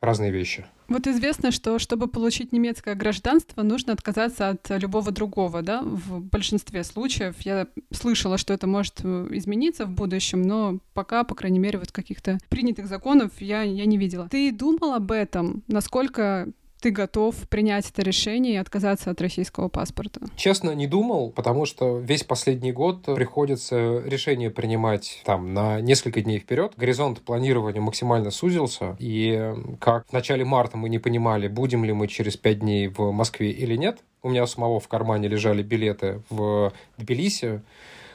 [0.01, 0.65] разные вещи.
[0.87, 6.83] Вот известно, что чтобы получить немецкое гражданство, нужно отказаться от любого другого, да, в большинстве
[6.83, 7.35] случаев.
[7.41, 11.91] Я слышала, что это может э, измениться в будущем, но пока, по крайней мере, вот
[11.91, 14.29] каких-то принятых законов я, я не видела.
[14.29, 15.63] Ты думал об этом?
[15.67, 16.49] Насколько
[16.81, 20.21] ты готов принять это решение и отказаться от российского паспорта?
[20.35, 26.39] Честно, не думал, потому что весь последний год приходится решение принимать там на несколько дней
[26.39, 26.73] вперед.
[26.77, 32.07] Горизонт планирования максимально сузился, и как в начале марта мы не понимали, будем ли мы
[32.07, 33.99] через пять дней в Москве или нет.
[34.21, 37.61] У меня самого в кармане лежали билеты в Тбилиси,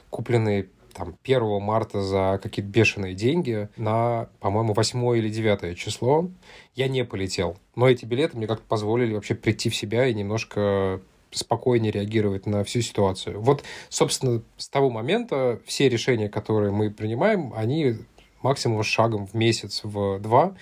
[0.09, 0.67] купленные
[1.01, 6.29] там 1 марта за какие-то бешеные деньги на, по-моему, 8 или 9 число.
[6.75, 7.57] Я не полетел.
[7.75, 12.63] Но эти билеты мне как-то позволили вообще прийти в себя и немножко спокойнее реагировать на
[12.63, 13.41] всю ситуацию.
[13.41, 17.95] Вот, собственно, с того момента все решения, которые мы принимаем, они
[18.43, 20.55] максимум шагом в месяц, в два.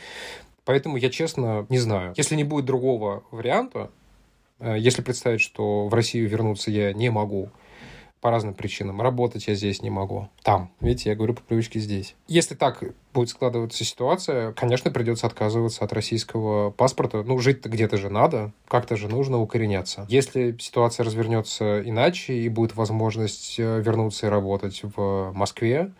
[0.63, 2.13] Поэтому я, честно, не знаю.
[2.15, 3.91] Если не будет другого варианта,
[4.59, 7.49] э, если представить, что в Россию вернуться я не могу,
[8.21, 9.01] по разным причинам.
[9.01, 10.29] Работать я здесь не могу.
[10.43, 10.71] Там.
[10.79, 12.15] Видите, я говорю по привычке здесь.
[12.27, 17.23] Если так будет складываться ситуация, конечно, придется отказываться от российского паспорта.
[17.23, 20.05] Ну, жить-то где-то же надо, как-то же нужно укореняться.
[20.09, 25.91] Если ситуация развернется иначе и будет возможность э, вернуться и работать в Москве,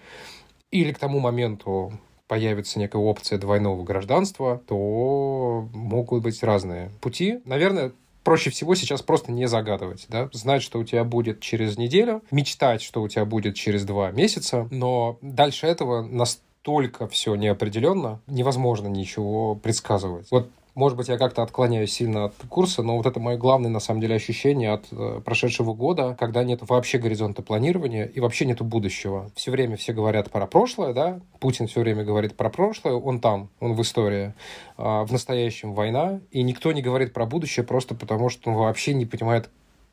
[0.72, 1.94] или к тому моменту
[2.28, 7.40] появится некая опция двойного гражданства, то могут быть разные пути.
[7.46, 7.92] Наверное,
[8.24, 12.82] проще всего сейчас просто не загадывать, да, знать, что у тебя будет через неделю, мечтать,
[12.82, 19.56] что у тебя будет через два месяца, но дальше этого настолько все неопределенно, невозможно ничего
[19.56, 20.28] предсказывать.
[20.32, 23.82] Вот может быть, я как-то отклоняюсь сильно от курса, но вот это мое главное, на
[23.82, 28.64] самом деле, ощущение от э, прошедшего года, когда нет вообще горизонта планирования и вообще нету
[28.64, 29.30] будущего.
[29.36, 33.50] Все время все говорят про прошлое, да, Путин все время говорит про прошлое, он там,
[33.60, 34.34] он в истории,
[34.78, 38.94] а в настоящем война, и никто не говорит про будущее просто потому, что он вообще
[38.94, 39.50] не понимает,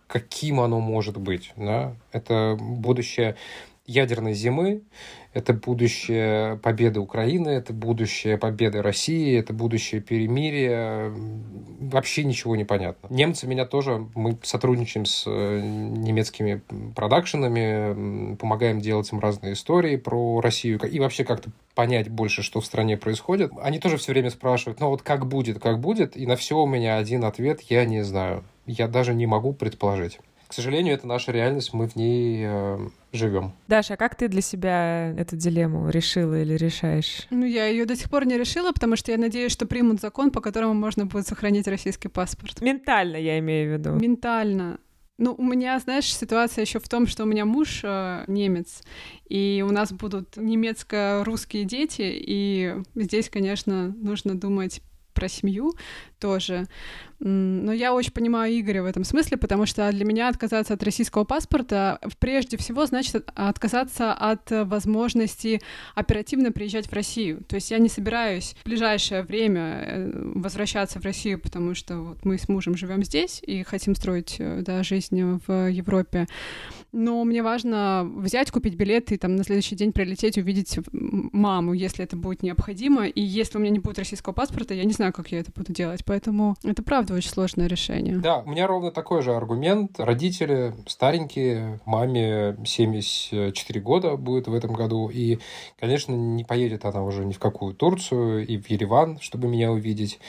[0.07, 1.53] каким оно может быть.
[1.57, 1.97] Да?
[2.13, 3.35] Это будущее
[3.87, 4.83] ядерной зимы,
[5.33, 11.13] это будущее победы Украины, это будущее победы России, это будущее перемирия.
[11.79, 13.09] Вообще ничего не понятно.
[13.11, 16.63] Немцы меня тоже, мы сотрудничаем с э, немецкими
[16.95, 22.67] продакшенами, помогаем делать им разные истории про Россию и вообще как-то понять больше, что в
[22.67, 23.53] стране происходит.
[23.61, 26.67] Они тоже все время спрашивают, ну вот как будет, как будет, и на все у
[26.67, 28.43] меня один ответ, я не знаю.
[28.67, 30.19] Я даже не могу предположить.
[30.57, 32.79] К сожалению, это наша реальность, мы в ней э,
[33.13, 33.53] живем.
[33.69, 37.27] Даша, а как ты для себя эту дилемму решила или решаешь?
[37.29, 40.31] Ну, я ее до сих пор не решила, потому что я надеюсь, что примут закон,
[40.31, 42.63] по которому можно будет сохранить российский паспорт.
[42.63, 43.91] Ментально, я имею в виду.
[43.97, 44.79] Ментально.
[45.19, 48.81] Ну, у меня, знаешь, ситуация еще в том, что у меня муж э, немец,
[49.29, 54.81] и у нас будут немецко-русские дети, и здесь, конечно, нужно думать
[55.17, 55.75] про семью
[56.19, 56.67] тоже.
[57.19, 61.25] Но я очень понимаю Игоря в этом смысле, потому что для меня отказаться от российского
[61.25, 65.63] паспорта прежде всего значит отказаться от возможности
[65.95, 67.43] оперативно приезжать в Россию.
[67.45, 72.25] То есть я не собираюсь в ближайшее время э, возвращаться в Россию, потому что вот
[72.25, 76.27] мы с мужем живем здесь и хотим строить э, да, жизнь в Европе.
[76.93, 82.05] Но мне важно взять, купить билеты и там на следующий день прилететь, увидеть маму, если
[82.05, 83.07] это будет необходимо.
[83.07, 85.73] И если у меня не будет российского паспорта, я не знаю, как я это буду
[85.73, 86.05] делать.
[86.07, 88.17] Поэтому это правда очень сложное решение.
[88.19, 89.99] Да, у меня ровно такой же аргумент.
[89.99, 95.41] Родители старенькие, маме 74 года будет в этом году, и,
[95.79, 100.21] конечно, не поедет она уже ни в какую Турцию и в Ереван, чтобы меня увидеть.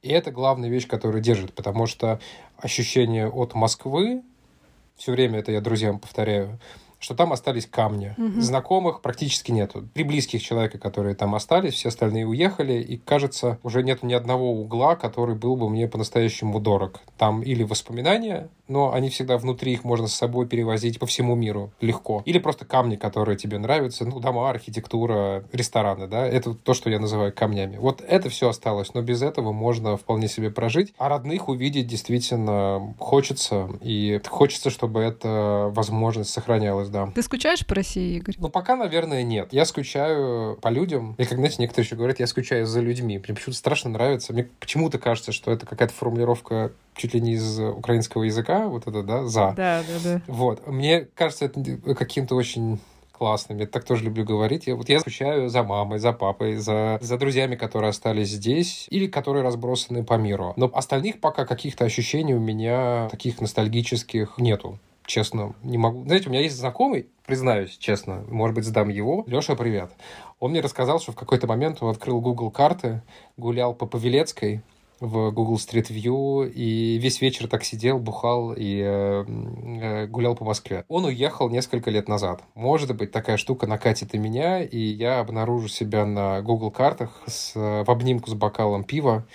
[0.00, 2.18] И это главная вещь, которая держит, потому что
[2.56, 4.22] ощущение от Москвы,
[4.96, 6.58] все время это я друзьям повторяю,
[6.98, 8.14] что там остались камни.
[8.16, 8.40] Угу.
[8.40, 9.88] Знакомых практически нету.
[9.94, 14.52] Три близких человека, которые там остались, все остальные уехали, и, кажется, уже нет ни одного
[14.52, 17.00] угла, который был бы мне по-настоящему дорог.
[17.18, 21.72] Там или воспоминания, но они всегда внутри, их можно с собой перевозить по всему миру
[21.80, 22.22] легко.
[22.24, 26.98] Или просто камни, которые тебе нравятся, ну, дома, архитектура, рестораны, да, это то, что я
[26.98, 27.76] называю камнями.
[27.76, 30.94] Вот это все осталось, но без этого можно вполне себе прожить.
[30.98, 37.10] А родных увидеть действительно хочется, и хочется, чтобы эта возможность сохранялась, да.
[37.14, 38.36] Ты скучаешь по России, Игорь?
[38.38, 39.52] Ну, пока, наверное, нет.
[39.52, 41.14] Я скучаю по людям.
[41.18, 43.18] И, как, знаете, некоторые еще говорят, я скучаю за людьми.
[43.18, 44.32] Мне почему-то страшно нравится.
[44.32, 49.02] Мне почему-то кажется, что это какая-то формулировка чуть ли не из украинского языка, вот это,
[49.02, 49.52] да, «за».
[49.56, 50.22] Да, да, да.
[50.26, 50.66] Вот.
[50.66, 52.78] Мне кажется, это каким-то очень
[53.16, 53.58] классным.
[53.58, 54.66] Я так тоже люблю говорить.
[54.66, 59.06] Я, вот я скучаю за мамой, за папой, за, за друзьями, которые остались здесь или
[59.06, 60.52] которые разбросаны по миру.
[60.56, 64.78] Но остальных пока каких-то ощущений у меня таких ностальгических нету.
[65.06, 66.04] Честно, не могу.
[66.04, 69.22] Знаете, у меня есть знакомый, признаюсь честно, может быть, сдам его.
[69.28, 69.92] Леша, привет.
[70.40, 73.02] Он мне рассказал, что в какой-то момент он открыл Google карты,
[73.36, 74.62] гулял по Павелецкой,
[75.00, 80.44] в Google Street View и весь вечер так сидел, бухал и э, э, гулял по
[80.44, 80.84] Москве.
[80.88, 82.42] Он уехал несколько лет назад.
[82.54, 87.54] Может быть, такая штука накатит и меня, и я обнаружу себя на Google картах с,
[87.54, 89.26] в обнимку с бокалом пива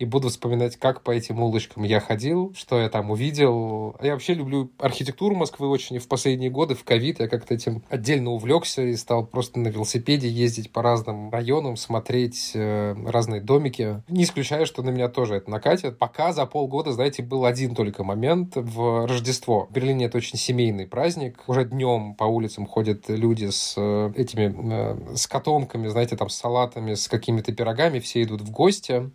[0.00, 3.94] и буду вспоминать, как по этим улочкам я ходил, что я там увидел.
[4.00, 7.82] Я вообще люблю архитектуру Москвы очень, и в последние годы, в ковид, я как-то этим
[7.90, 14.02] отдельно увлекся и стал просто на велосипеде ездить по разным районам, смотреть э, разные домики.
[14.08, 15.98] Не исключаю, что на меня тоже это накатит.
[15.98, 19.66] Пока за полгода, знаете, был один только момент в Рождество.
[19.68, 21.44] В Берлине это очень семейный праздник.
[21.46, 26.36] Уже днем по улицам ходят люди с э, этими, э, с котомками, знаете, там с
[26.36, 29.10] салатами, с какими-то пирогами, все идут в гости.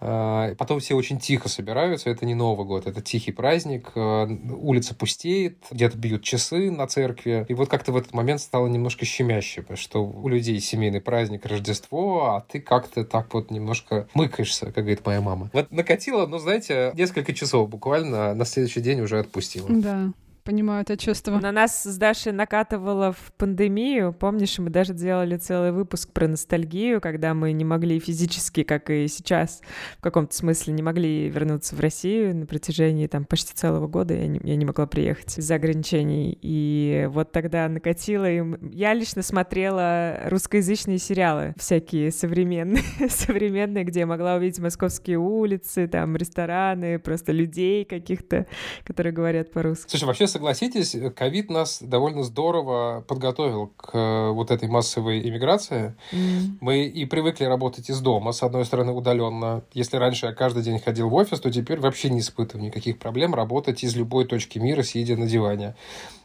[0.00, 2.10] А, потом все очень тихо собираются.
[2.10, 3.90] Это не Новый год, это тихий праздник.
[3.94, 7.46] А, улица пустеет, где-то бьют часы на церкви.
[7.48, 12.34] И вот как-то в этот момент стало немножко щемяще, что у людей семейный праздник Рождество,
[12.34, 15.50] а ты как-то так вот немножко мыкаешься, как говорит моя мама.
[15.52, 19.68] Вот накатило, ну, знаете, несколько часов буквально, на следующий день уже отпустила.
[19.68, 20.12] Да.
[20.48, 21.38] Понимаю это чувство.
[21.40, 24.14] На нас с Дашей накатывало в пандемию.
[24.14, 29.08] Помнишь, мы даже делали целый выпуск про ностальгию, когда мы не могли физически, как и
[29.08, 29.60] сейчас,
[29.98, 34.14] в каком-то смысле не могли вернуться в Россию на протяжении там почти целого года.
[34.14, 36.38] Я не, я не могла приехать из-за ограничений.
[36.40, 38.24] И вот тогда накатило.
[38.30, 45.88] И я лично смотрела русскоязычные сериалы всякие современные, современные, где я могла увидеть московские улицы,
[45.88, 48.46] там рестораны, просто людей каких-то,
[48.84, 49.90] которые говорят по-русски.
[49.90, 55.96] Слушай, вообще согласитесь, ковид нас довольно здорово подготовил к э, вот этой массовой иммиграции.
[56.12, 56.58] Mm.
[56.60, 59.62] Мы и привыкли работать из дома, с одной стороны, удаленно.
[59.72, 63.34] Если раньше я каждый день ходил в офис, то теперь вообще не испытываю никаких проблем
[63.34, 65.74] работать из любой точки мира, сидя на диване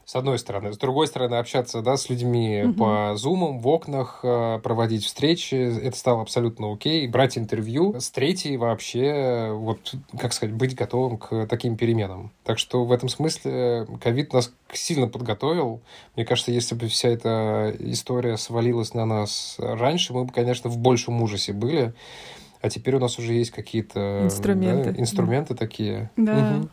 [0.05, 0.73] с одной стороны.
[0.73, 2.73] С другой стороны, общаться да, с людьми угу.
[2.73, 7.07] по зумам, в окнах, э, проводить встречи, это стало абсолютно окей.
[7.07, 7.99] Брать интервью.
[7.99, 12.31] С третьей вообще, вот, как сказать, быть готовым к таким переменам.
[12.43, 15.81] Так что в этом смысле ковид нас сильно подготовил.
[16.15, 20.77] Мне кажется, если бы вся эта история свалилась на нас раньше, мы бы, конечно, в
[20.77, 21.93] большем ужасе были.
[22.61, 26.09] А теперь у нас уже есть какие-то инструменты, да, инструменты такие.
[26.15, 26.59] Да.
[26.59, 26.69] Угу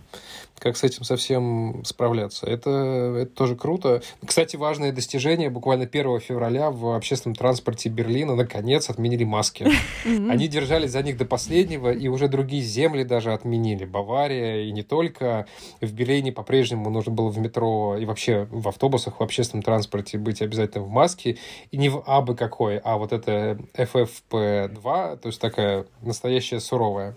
[0.61, 2.47] как с этим совсем справляться.
[2.47, 2.71] Это,
[3.19, 4.03] это тоже круто.
[4.25, 5.51] Кстати, важное достижение.
[5.51, 9.67] Буквально 1 февраля в общественном транспорте Берлина наконец отменили маски.
[10.05, 13.87] Они держались за них до последнего, и уже другие земли даже отменили.
[13.87, 15.47] Бавария и не только.
[15.81, 20.43] В Берлине по-прежнему нужно было в метро и вообще в автобусах, в общественном транспорте быть
[20.43, 21.39] обязательно в маске.
[21.71, 27.17] И не в абы какой, а вот это FFP2, то есть такая настоящая суровая.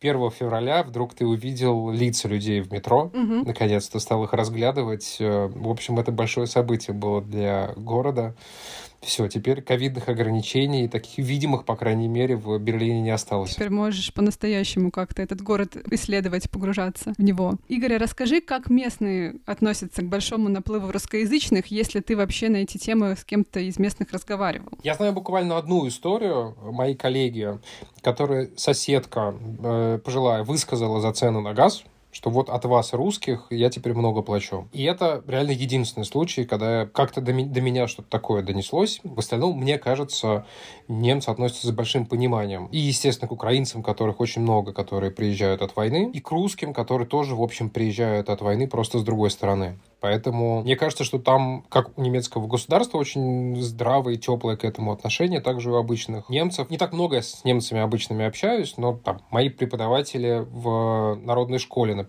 [0.00, 3.46] 1 февраля вдруг ты увидел лица людей в метро, угу.
[3.46, 5.16] наконец-то стал их разглядывать.
[5.20, 8.34] Э, в общем, это большое событие было для города.
[9.00, 13.54] Все, теперь ковидных ограничений, таких видимых, по крайней мере, в Берлине не осталось.
[13.54, 17.54] Теперь можешь по-настоящему как-то этот город исследовать, погружаться в него.
[17.68, 23.16] Игорь, расскажи, как местные относятся к большому наплыву русскоязычных, если ты вообще на эти темы
[23.16, 24.72] с кем-то из местных разговаривал?
[24.82, 27.58] Я знаю буквально одну историю моей коллеги,
[28.02, 31.84] которая соседка э, пожилая высказала за цену на газ,
[32.16, 34.68] что вот от вас, русских, я теперь много плачу.
[34.72, 39.00] И это реально единственный случай, когда как-то до, до меня что-то такое донеслось.
[39.04, 40.46] В остальном, мне кажется,
[40.88, 42.68] немцы относятся с большим пониманием.
[42.68, 47.06] И, естественно, к украинцам, которых очень много, которые приезжают от войны, и к русским, которые
[47.06, 49.78] тоже, в общем, приезжают от войны просто с другой стороны.
[50.00, 54.92] Поэтому мне кажется, что там, как у немецкого государства, очень здравое и теплое к этому
[54.92, 56.70] отношение, также у обычных немцев.
[56.70, 61.94] Не так много я с немцами обычными общаюсь, но там мои преподаватели в народной школе,
[61.94, 62.05] например,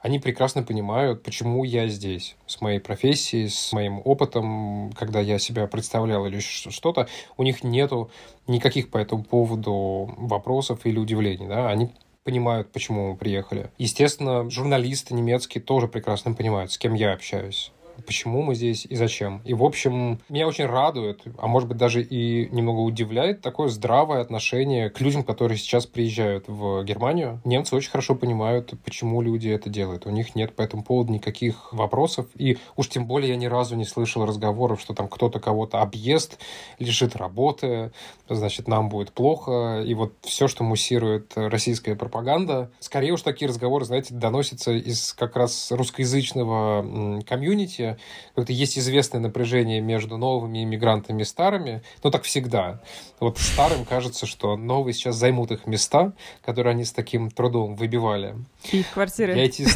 [0.00, 5.66] они прекрасно понимают, почему я здесь, с моей профессией, с моим опытом, когда я себя
[5.66, 8.10] представлял или что-то, у них нету
[8.46, 11.90] никаких по этому поводу вопросов или удивлений, да, они
[12.22, 13.70] понимают, почему мы приехали.
[13.78, 17.72] Естественно, журналисты немецкие тоже прекрасно понимают, с кем я общаюсь
[18.04, 19.40] почему мы здесь и зачем.
[19.44, 24.20] И, в общем, меня очень радует, а может быть даже и немного удивляет такое здравое
[24.20, 27.40] отношение к людям, которые сейчас приезжают в Германию.
[27.44, 30.06] Немцы очень хорошо понимают, почему люди это делают.
[30.06, 32.26] У них нет по этому поводу никаких вопросов.
[32.34, 36.38] И уж тем более я ни разу не слышал разговоров, что там кто-то кого-то объест,
[36.78, 37.92] лишит работы,
[38.28, 39.82] значит, нам будет плохо.
[39.86, 45.36] И вот все, что муссирует российская пропаганда, скорее уж такие разговоры, знаете, доносятся из как
[45.36, 47.85] раз русскоязычного комьюнити,
[48.34, 52.80] как-то есть известное напряжение между новыми иммигрантами и старыми, но так всегда.
[53.20, 56.12] Вот старым кажется, что новые сейчас займут их места,
[56.44, 58.34] которые они с таким трудом выбивали.
[58.72, 59.36] их квартиры.
[59.36, 59.66] Я эти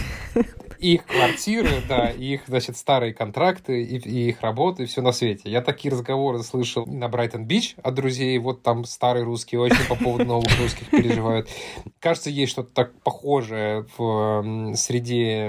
[0.80, 5.50] их квартиры, да, их, значит, старые контракты, и, и их работы, и все на свете.
[5.50, 10.24] Я такие разговоры слышал на Брайтон-Бич от друзей, вот там старые русские очень по поводу
[10.24, 11.48] новых русских переживают.
[12.00, 15.48] Кажется, есть что-то так похожее в среде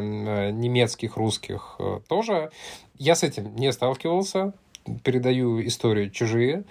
[0.52, 2.52] немецких русских э, тоже.
[2.98, 4.54] Я с этим не сталкивался,
[5.04, 6.66] передаю историю чужие,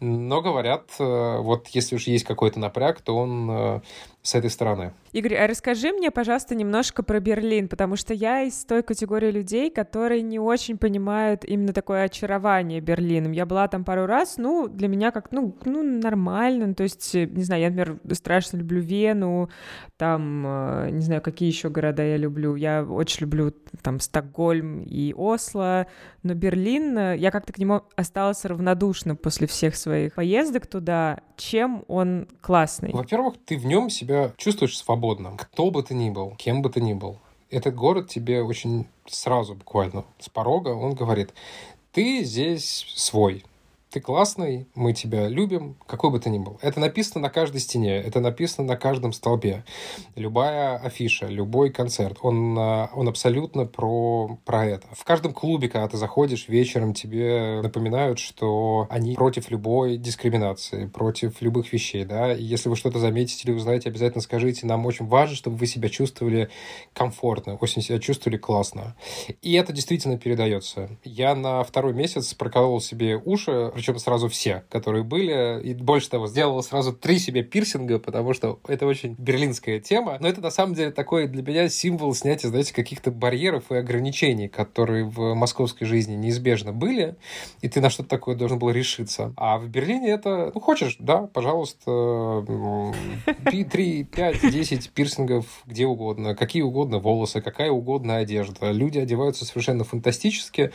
[0.00, 3.80] но говорят, э, вот если уж есть какой-то напряг, то он э,
[4.26, 4.92] с этой стороны.
[5.12, 9.70] Игорь, а расскажи мне, пожалуйста, немножко про Берлин, потому что я из той категории людей,
[9.70, 13.30] которые не очень понимают именно такое очарование Берлином.
[13.30, 17.44] Я была там пару раз, ну, для меня как, ну, ну нормально, то есть, не
[17.44, 19.48] знаю, я, например, страшно люблю Вену,
[19.96, 22.56] там, э, не знаю, какие еще города я люблю.
[22.56, 23.52] Я очень люблю
[23.82, 25.86] там Стокгольм и Осло,
[26.24, 31.20] но Берлин, э, я как-то к нему осталась равнодушна после всех своих поездок туда.
[31.36, 32.92] Чем он классный?
[32.92, 35.36] Во-первых, ты в нем себя чувствуешь свободным.
[35.36, 37.18] Кто бы ты ни был, кем бы ты ни был.
[37.50, 41.32] Этот город тебе очень сразу, буквально, с порога, он говорит,
[41.92, 43.44] ты здесь свой,
[43.96, 46.58] ты классный, мы тебя любим, какой бы ты ни был.
[46.60, 49.64] Это написано на каждой стене, это написано на каждом столбе.
[50.16, 54.86] Любая афиша, любой концерт, он, э, он абсолютно про, про это.
[54.92, 61.40] В каждом клубе, когда ты заходишь вечером, тебе напоминают, что они против любой дискриминации, против
[61.40, 65.36] любых вещей, да, и если вы что-то заметите или узнаете, обязательно скажите, нам очень важно,
[65.36, 66.50] чтобы вы себя чувствовали
[66.92, 68.94] комфортно, очень себя чувствовали классно.
[69.40, 70.90] И это действительно передается.
[71.02, 76.26] Я на второй месяц проколол себе уши, причем сразу все, которые были, и больше того,
[76.26, 80.74] сделал сразу три себе пирсинга, потому что это очень берлинская тема, но это на самом
[80.74, 86.16] деле такой для меня символ снятия, знаете, каких-то барьеров и ограничений, которые в московской жизни
[86.16, 87.14] неизбежно были,
[87.60, 89.32] и ты на что-то такое должен был решиться.
[89.36, 92.44] А в Берлине это, ну, хочешь, да, пожалуйста,
[93.48, 98.72] 3, 5, 10 пирсингов где угодно, какие угодно волосы, какая угодно одежда.
[98.72, 100.72] Люди одеваются совершенно фантастически,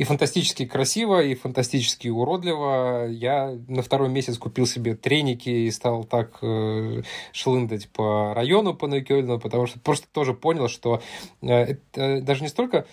[0.00, 3.06] и фантастически красиво, и фантастически уродливо.
[3.10, 8.86] Я на второй месяц купил себе треники и стал так э, шлындать по району, по
[8.86, 11.02] Нойкёльну, потому что просто тоже понял, что
[11.42, 12.86] э, это даже не столько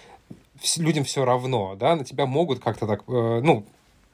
[0.75, 3.65] людям все равно, да, на тебя могут как-то так, э, ну,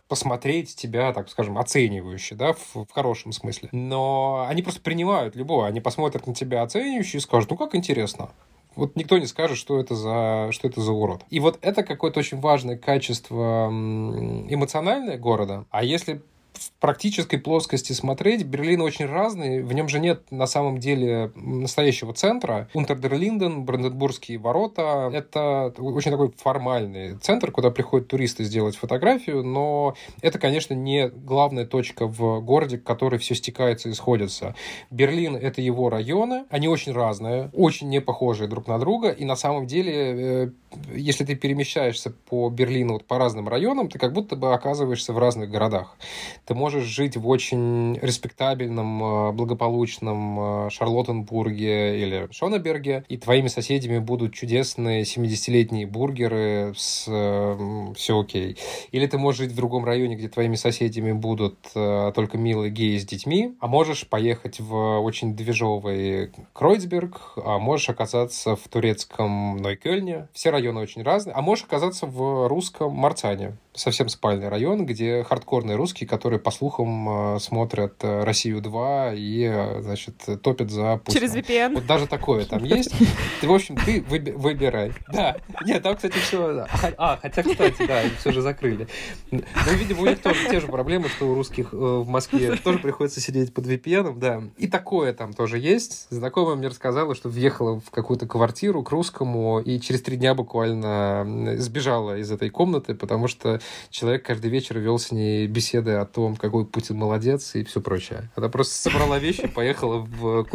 [0.07, 3.69] посмотреть тебя, так скажем, оценивающе, да, в, в хорошем смысле.
[3.71, 8.29] Но они просто принимают любого, они посмотрят на тебя оценивающе и скажут, ну как интересно.
[8.76, 11.24] Вот никто не скажет, что это за, что это за урод.
[11.30, 15.65] И вот это какое-то очень важное качество эмоциональное города.
[15.69, 16.21] А если
[16.54, 22.14] в практической плоскости смотреть, Берлин очень разный, в нем же нет на самом деле настоящего
[22.14, 22.70] центра.
[22.74, 30.39] Унтердерлинден, Бранденбургские ворота— это очень такой формальный центр, куда приходят туристы сделать фотографию, но это,
[30.39, 34.56] конечно, не главная точка в городе, к которой все стекается и сходится.
[34.91, 39.36] Берлин— это его районы, они очень разные, очень не похожие друг на друга, и на
[39.36, 40.49] самом деле, э,
[40.93, 45.18] если ты перемещаешься по Берлину вот по разным районам, ты как будто бы оказываешься в
[45.18, 45.97] разных городах.
[46.45, 53.99] Ты можешь жить в очень респектабельном, э, благополучном э, Шарлоттенбурге или Шонеберге, и твоими соседями
[53.99, 58.57] будут чудесные 70-летние бургеры с э, все окей.
[58.91, 63.05] Или ты можешь жить в другом районе, где твоими соседями будут только милые геи с
[63.05, 70.27] детьми, а можешь поехать в очень движовый Кройцберг, а можешь оказаться в турецком Нойкёльне.
[70.33, 71.33] Все районы очень разные.
[71.33, 77.36] А можешь оказаться в русском Марцане совсем спальный район, где хардкорные русские, которые, по слухам,
[77.36, 81.28] э, смотрят э, «Россию-2» и, э, значит, топят за Путина.
[81.28, 81.74] Через VPN?
[81.76, 82.93] Вот даже такое там есть.
[83.41, 84.93] Ты, в общем, ты выби- выбирай.
[85.11, 85.38] Да.
[85.65, 86.65] Нет, там, кстати, все...
[86.97, 88.88] А, хотя, кстати, да, все же закрыли.
[89.32, 89.41] Ну,
[89.74, 92.55] видимо, у них тоже те же проблемы, что у русских в Москве.
[92.57, 94.43] Тоже приходится сидеть под VPN, да.
[94.57, 96.07] И такое там тоже есть.
[96.09, 101.55] Знакомая мне рассказала, что въехала в какую-то квартиру к русскому и через три дня буквально
[101.57, 103.59] сбежала из этой комнаты, потому что
[103.89, 108.30] человек каждый вечер вел с ней беседы о том, какой Путин молодец и все прочее.
[108.36, 110.45] Она просто собрала вещи, поехала в...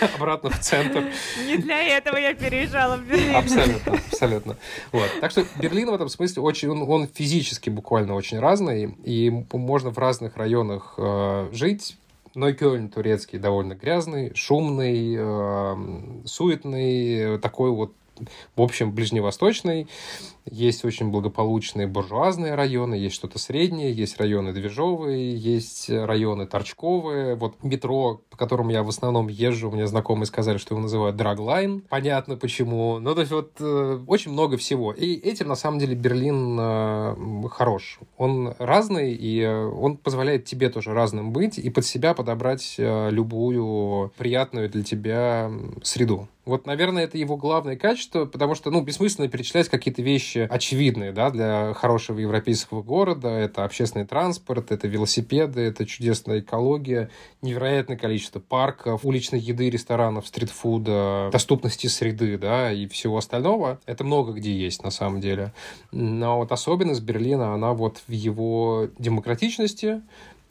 [0.14, 1.04] обратно в центр.
[1.46, 3.36] Не для этого я переезжала в Берлин.
[3.36, 4.56] Абсолютно, абсолютно.
[4.92, 5.10] Вот.
[5.20, 9.90] Так что Берлин в этом смысле очень, он, он физически буквально очень разный, и можно
[9.90, 11.96] в разных районах э, жить,
[12.34, 15.76] Нойкёльн турецкий довольно грязный, шумный, э,
[16.24, 17.94] суетный, такой вот
[18.56, 19.88] в общем, ближневосточный.
[20.50, 27.34] Есть очень благополучные буржуазные районы, есть что-то среднее, есть районы движовые, есть районы торчковые.
[27.34, 31.82] Вот метро, по которому я в основном езжу, мне знакомые сказали, что его называют драглайн.
[31.88, 32.98] Понятно почему.
[32.98, 34.92] Ну, то есть вот э, очень много всего.
[34.92, 37.98] И этим, на самом деле, Берлин э, хорош.
[38.16, 43.10] Он разный, и э, он позволяет тебе тоже разным быть и под себя подобрать э,
[43.10, 45.50] любую приятную для тебя
[45.82, 46.28] среду.
[46.48, 51.28] Вот, наверное, это его главное качество, потому что, ну, бессмысленно перечислять какие-то вещи очевидные, да,
[51.28, 53.28] для хорошего европейского города.
[53.28, 57.10] Это общественный транспорт, это велосипеды, это чудесная экология,
[57.42, 63.78] невероятное количество парков, уличной еды, ресторанов, стритфуда, доступности среды, да, и всего остального.
[63.84, 65.52] Это много где есть, на самом деле.
[65.92, 70.00] Но вот особенность Берлина, она вот в его демократичности,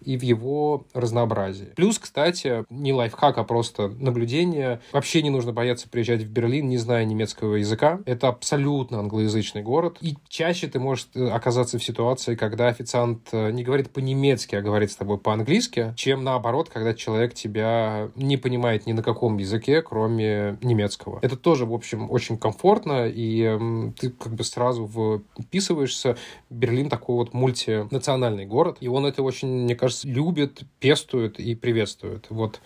[0.01, 1.73] и в его разнообразии.
[1.75, 4.81] Плюс, кстати, не лайфхак, а просто наблюдение.
[4.91, 7.99] Вообще не нужно бояться приезжать в Берлин, не зная немецкого языка.
[8.05, 9.97] Это абсолютно англоязычный город.
[10.01, 14.61] И чаще ты можешь э, оказаться в ситуации, когда официант э, не говорит по-немецки, а
[14.61, 19.81] говорит с тобой по-английски, чем наоборот, когда человек тебя не понимает ни на каком языке,
[19.81, 21.19] кроме немецкого.
[21.21, 26.17] Это тоже, в общем, очень комфортно, и ты как бы сразу вписываешься.
[26.49, 31.55] Берлин такой вот мультинациональный город, и он это очень, мне кажется, кажется, любят, пестуют и
[31.55, 32.27] приветствуют.
[32.29, 32.59] Вот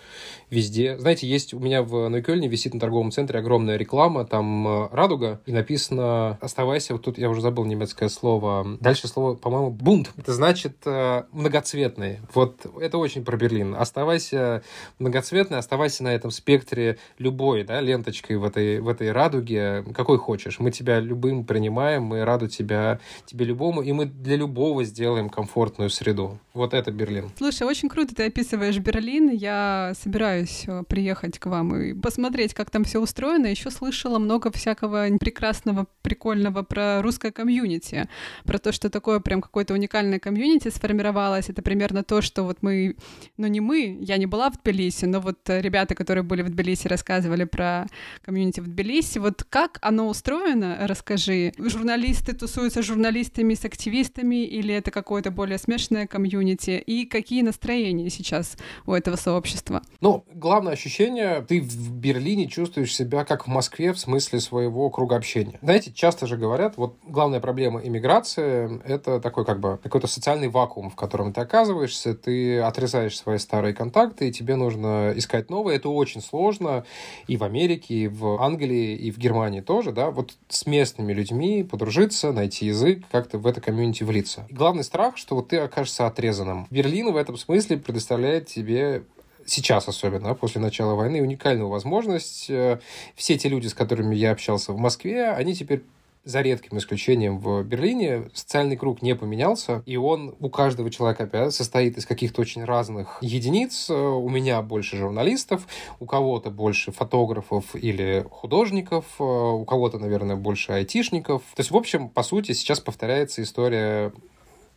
[0.50, 0.98] везде.
[0.98, 5.40] Знаете, есть у меня в Нойкельне висит на торговом центре огромная реклама, там э, радуга,
[5.46, 8.78] и написано «Оставайся», вот тут я уже забыл немецкое слово.
[8.80, 10.12] Дальше слово, по-моему, «бунт».
[10.18, 12.22] Это значит э, многоцветный.
[12.34, 13.76] Вот это очень про Берлин.
[13.76, 14.64] Оставайся
[14.98, 20.60] многоцветный, оставайся на этом спектре любой, да, ленточкой в этой, в этой радуге, какой хочешь.
[20.60, 25.92] Мы тебя любым принимаем, мы рады тебя, тебе любому, и мы для любого сделаем комфортную
[25.92, 26.40] среду.
[26.56, 27.11] Вот это Берлин.
[27.38, 29.30] Слушай, очень круто ты описываешь Берлин.
[29.30, 33.48] Я собираюсь э, приехать к вам и посмотреть, как там все устроено.
[33.48, 38.08] Еще слышала много всякого прекрасного, прикольного про русское комьюнити,
[38.46, 41.50] про то, что такое прям какое-то уникальное комьюнити сформировалось.
[41.50, 42.96] Это примерно то, что вот мы,
[43.38, 46.88] ну не мы, я не была в Тбилиси, но вот ребята, которые были в Тбилиси,
[46.88, 47.88] рассказывали про
[48.24, 49.20] комьюнити в Тбилиси.
[49.20, 51.54] Вот как оно устроено, расскажи.
[51.58, 56.82] Журналисты тусуются с журналистами, с активистами, или это какое-то более смешанное комьюнити?
[56.86, 59.82] И какие настроения сейчас у этого сообщества?
[60.00, 65.16] Ну, главное ощущение, ты в Берлине чувствуешь себя как в Москве в смысле своего круга
[65.16, 65.60] общения.
[65.62, 70.90] Знаете, часто же говорят, вот главная проблема иммиграции— это такой как бы какой-то социальный вакуум,
[70.90, 75.78] в котором ты оказываешься, ты отрезаешь свои старые контакты, и тебе нужно искать новые.
[75.78, 76.86] Это очень сложно
[77.28, 81.64] и в Америке, и в Англии, и в Германии тоже, да, вот с местными людьми
[81.64, 84.46] подружиться, найти язык, как-то в это комьюнити влиться.
[84.50, 86.68] И главный страх, что вот ты окажешься отрезанным.
[86.92, 89.04] Берлин в этом смысле предоставляет тебе
[89.46, 92.50] сейчас особенно, после начала войны, уникальную возможность.
[92.50, 92.80] Э,
[93.16, 95.84] все те люди, с которыми я общался в Москве, они теперь
[96.26, 101.56] за редким исключением в Берлине, социальный круг не поменялся, и он у каждого человека опять
[101.56, 103.90] состоит из каких-то очень разных единиц.
[103.90, 105.66] У меня больше журналистов,
[106.00, 111.42] у кого-то больше фотографов или художников, у кого-то, наверное, больше айтишников.
[111.56, 114.12] То есть, в общем, по сути, сейчас повторяется история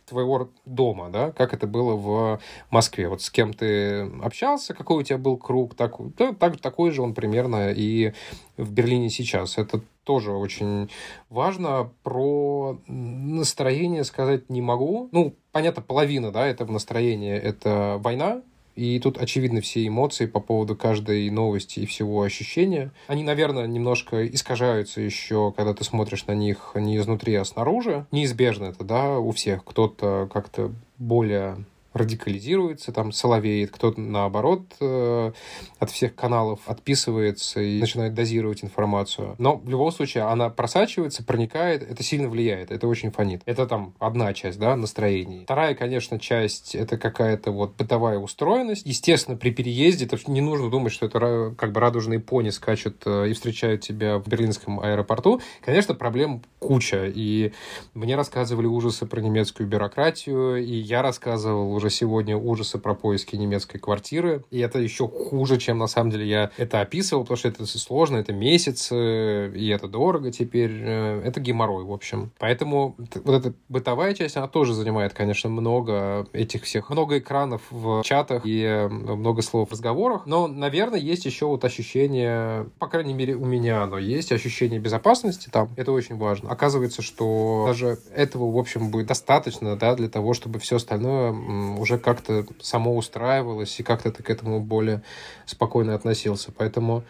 [0.05, 2.39] твоего дома, да, как это было в
[2.69, 3.07] Москве.
[3.09, 7.01] Вот с кем ты общался, какой у тебя был круг, так, да, так, такой же
[7.01, 8.13] он примерно и
[8.57, 9.57] в Берлине сейчас.
[9.57, 10.89] Это тоже очень
[11.29, 11.91] важно.
[12.03, 15.09] Про настроение сказать не могу.
[15.11, 18.41] Ну, понятно, половина, да, этого настроения— это война,
[18.75, 22.91] и тут очевидны все эмоции по поводу каждой новости и всего ощущения.
[23.07, 28.05] Они, наверное, немножко искажаются еще, когда ты смотришь на них не изнутри, а снаружи.
[28.11, 29.63] Неизбежно это, да, у всех.
[29.63, 31.65] Кто-то как-то более
[31.95, 35.31] радикализируется, там соловеет, кто-то наоборот э,
[35.79, 39.35] от всех каналов отписывается и начинает дозировать информацию.
[39.37, 43.41] Но в любом случае она просачивается, проникает, это сильно влияет, это очень фонит.
[43.45, 45.43] Это там одна часть, да, настроений.
[45.45, 48.85] Вторая, конечно, часть это какая-то вот бытовая устроенность.
[48.85, 53.29] Естественно, при переезде это не нужно думать, что это как бы радужные пони скачут э,
[53.29, 55.39] и встречают тебя в берлинском аэропорту.
[55.63, 57.05] Конечно, проблем куча.
[57.07, 57.53] И
[57.93, 63.79] мне рассказывали ужасы про немецкую бюрократию, и я рассказывал уже сегодня ужасы про поиски немецкой
[63.79, 64.43] квартиры.
[64.51, 68.17] И это еще хуже, чем на самом деле я это описывал, потому что это сложно,
[68.17, 70.71] это месяц, и это дорого теперь.
[70.81, 72.31] Э, это геморрой, в общем.
[72.39, 78.03] Поэтому вот эта бытовая часть, она тоже занимает, конечно, много этих всех, много экранов в
[78.03, 80.25] чатах и э, много слов в разговорах.
[80.25, 85.49] Но, наверное, есть еще вот ощущение, по крайней мере, у меня оно есть, ощущение безопасности
[85.49, 85.69] там.
[85.75, 86.49] Это очень важно.
[86.49, 91.31] Оказывается, что даже этого, в общем, будет достаточно, да, для того, чтобы все остальное
[91.79, 95.03] уже как-то само устраивалось, и как-то ты к этому более
[95.45, 96.51] спокойно относился.
[96.51, 97.03] Поэтому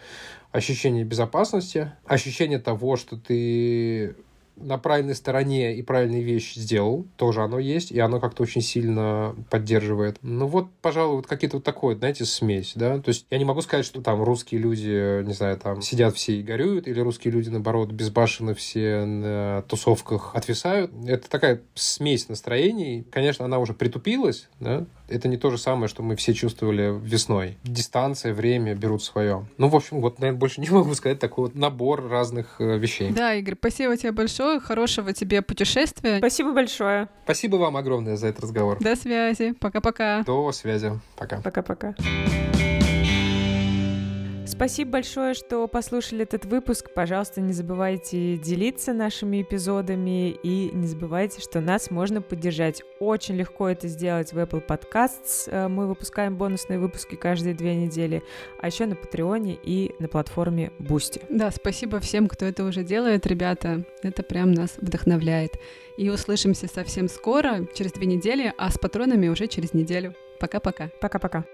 [0.52, 4.16] ощущение безопасности, ощущение того, что ты
[4.56, 9.34] на правильной стороне и правильные вещи сделал, тоже оно есть, и оно как-то очень сильно
[9.50, 10.18] поддерживает.
[10.22, 13.60] Ну вот, пожалуй, вот какие-то вот такое, знаете, смесь, да, то есть я не могу
[13.60, 17.48] сказать, что там русские люди, не знаю, там сидят все и горюют, или русские люди,
[17.48, 20.90] наоборот, безбашенно все на тусовках отвисают.
[21.06, 23.06] Это такая смесь настроений.
[23.10, 27.58] Конечно, она уже притупилась, да, это не то же самое, что мы все чувствовали весной.
[27.64, 29.46] Дистанция, время берут свое.
[29.58, 33.10] Ну, в общем, вот, наверное, больше не могу сказать такой вот набор разных э, вещей.
[33.10, 36.18] Да, Игорь, спасибо тебе большое, хорошего тебе путешествия.
[36.18, 37.08] Спасибо большое.
[37.24, 38.78] Спасибо вам огромное за этот разговор.
[38.80, 40.22] До связи, пока-пока.
[40.24, 41.40] До связи, пока.
[41.40, 41.94] Пока-пока.
[44.46, 46.90] Спасибо большое, что послушали этот выпуск.
[46.94, 52.82] Пожалуйста, не забывайте делиться нашими эпизодами и не забывайте, что нас можно поддержать.
[53.00, 55.50] Очень легко это сделать в Apple Podcasts.
[55.50, 58.22] Э, мы выпускаем бонусные выпуски каждые две недели,
[58.60, 61.24] а еще на Патреоне и на платформе Boosty.
[61.28, 63.84] Да, спасибо всем, кто это уже делает, ребята.
[64.02, 65.58] Это прям нас вдохновляет.
[65.98, 70.14] И услышимся совсем скоро, через две недели, а с патронами уже через неделю.
[70.38, 70.90] Пока-пока.
[71.00, 71.44] Пока-пока.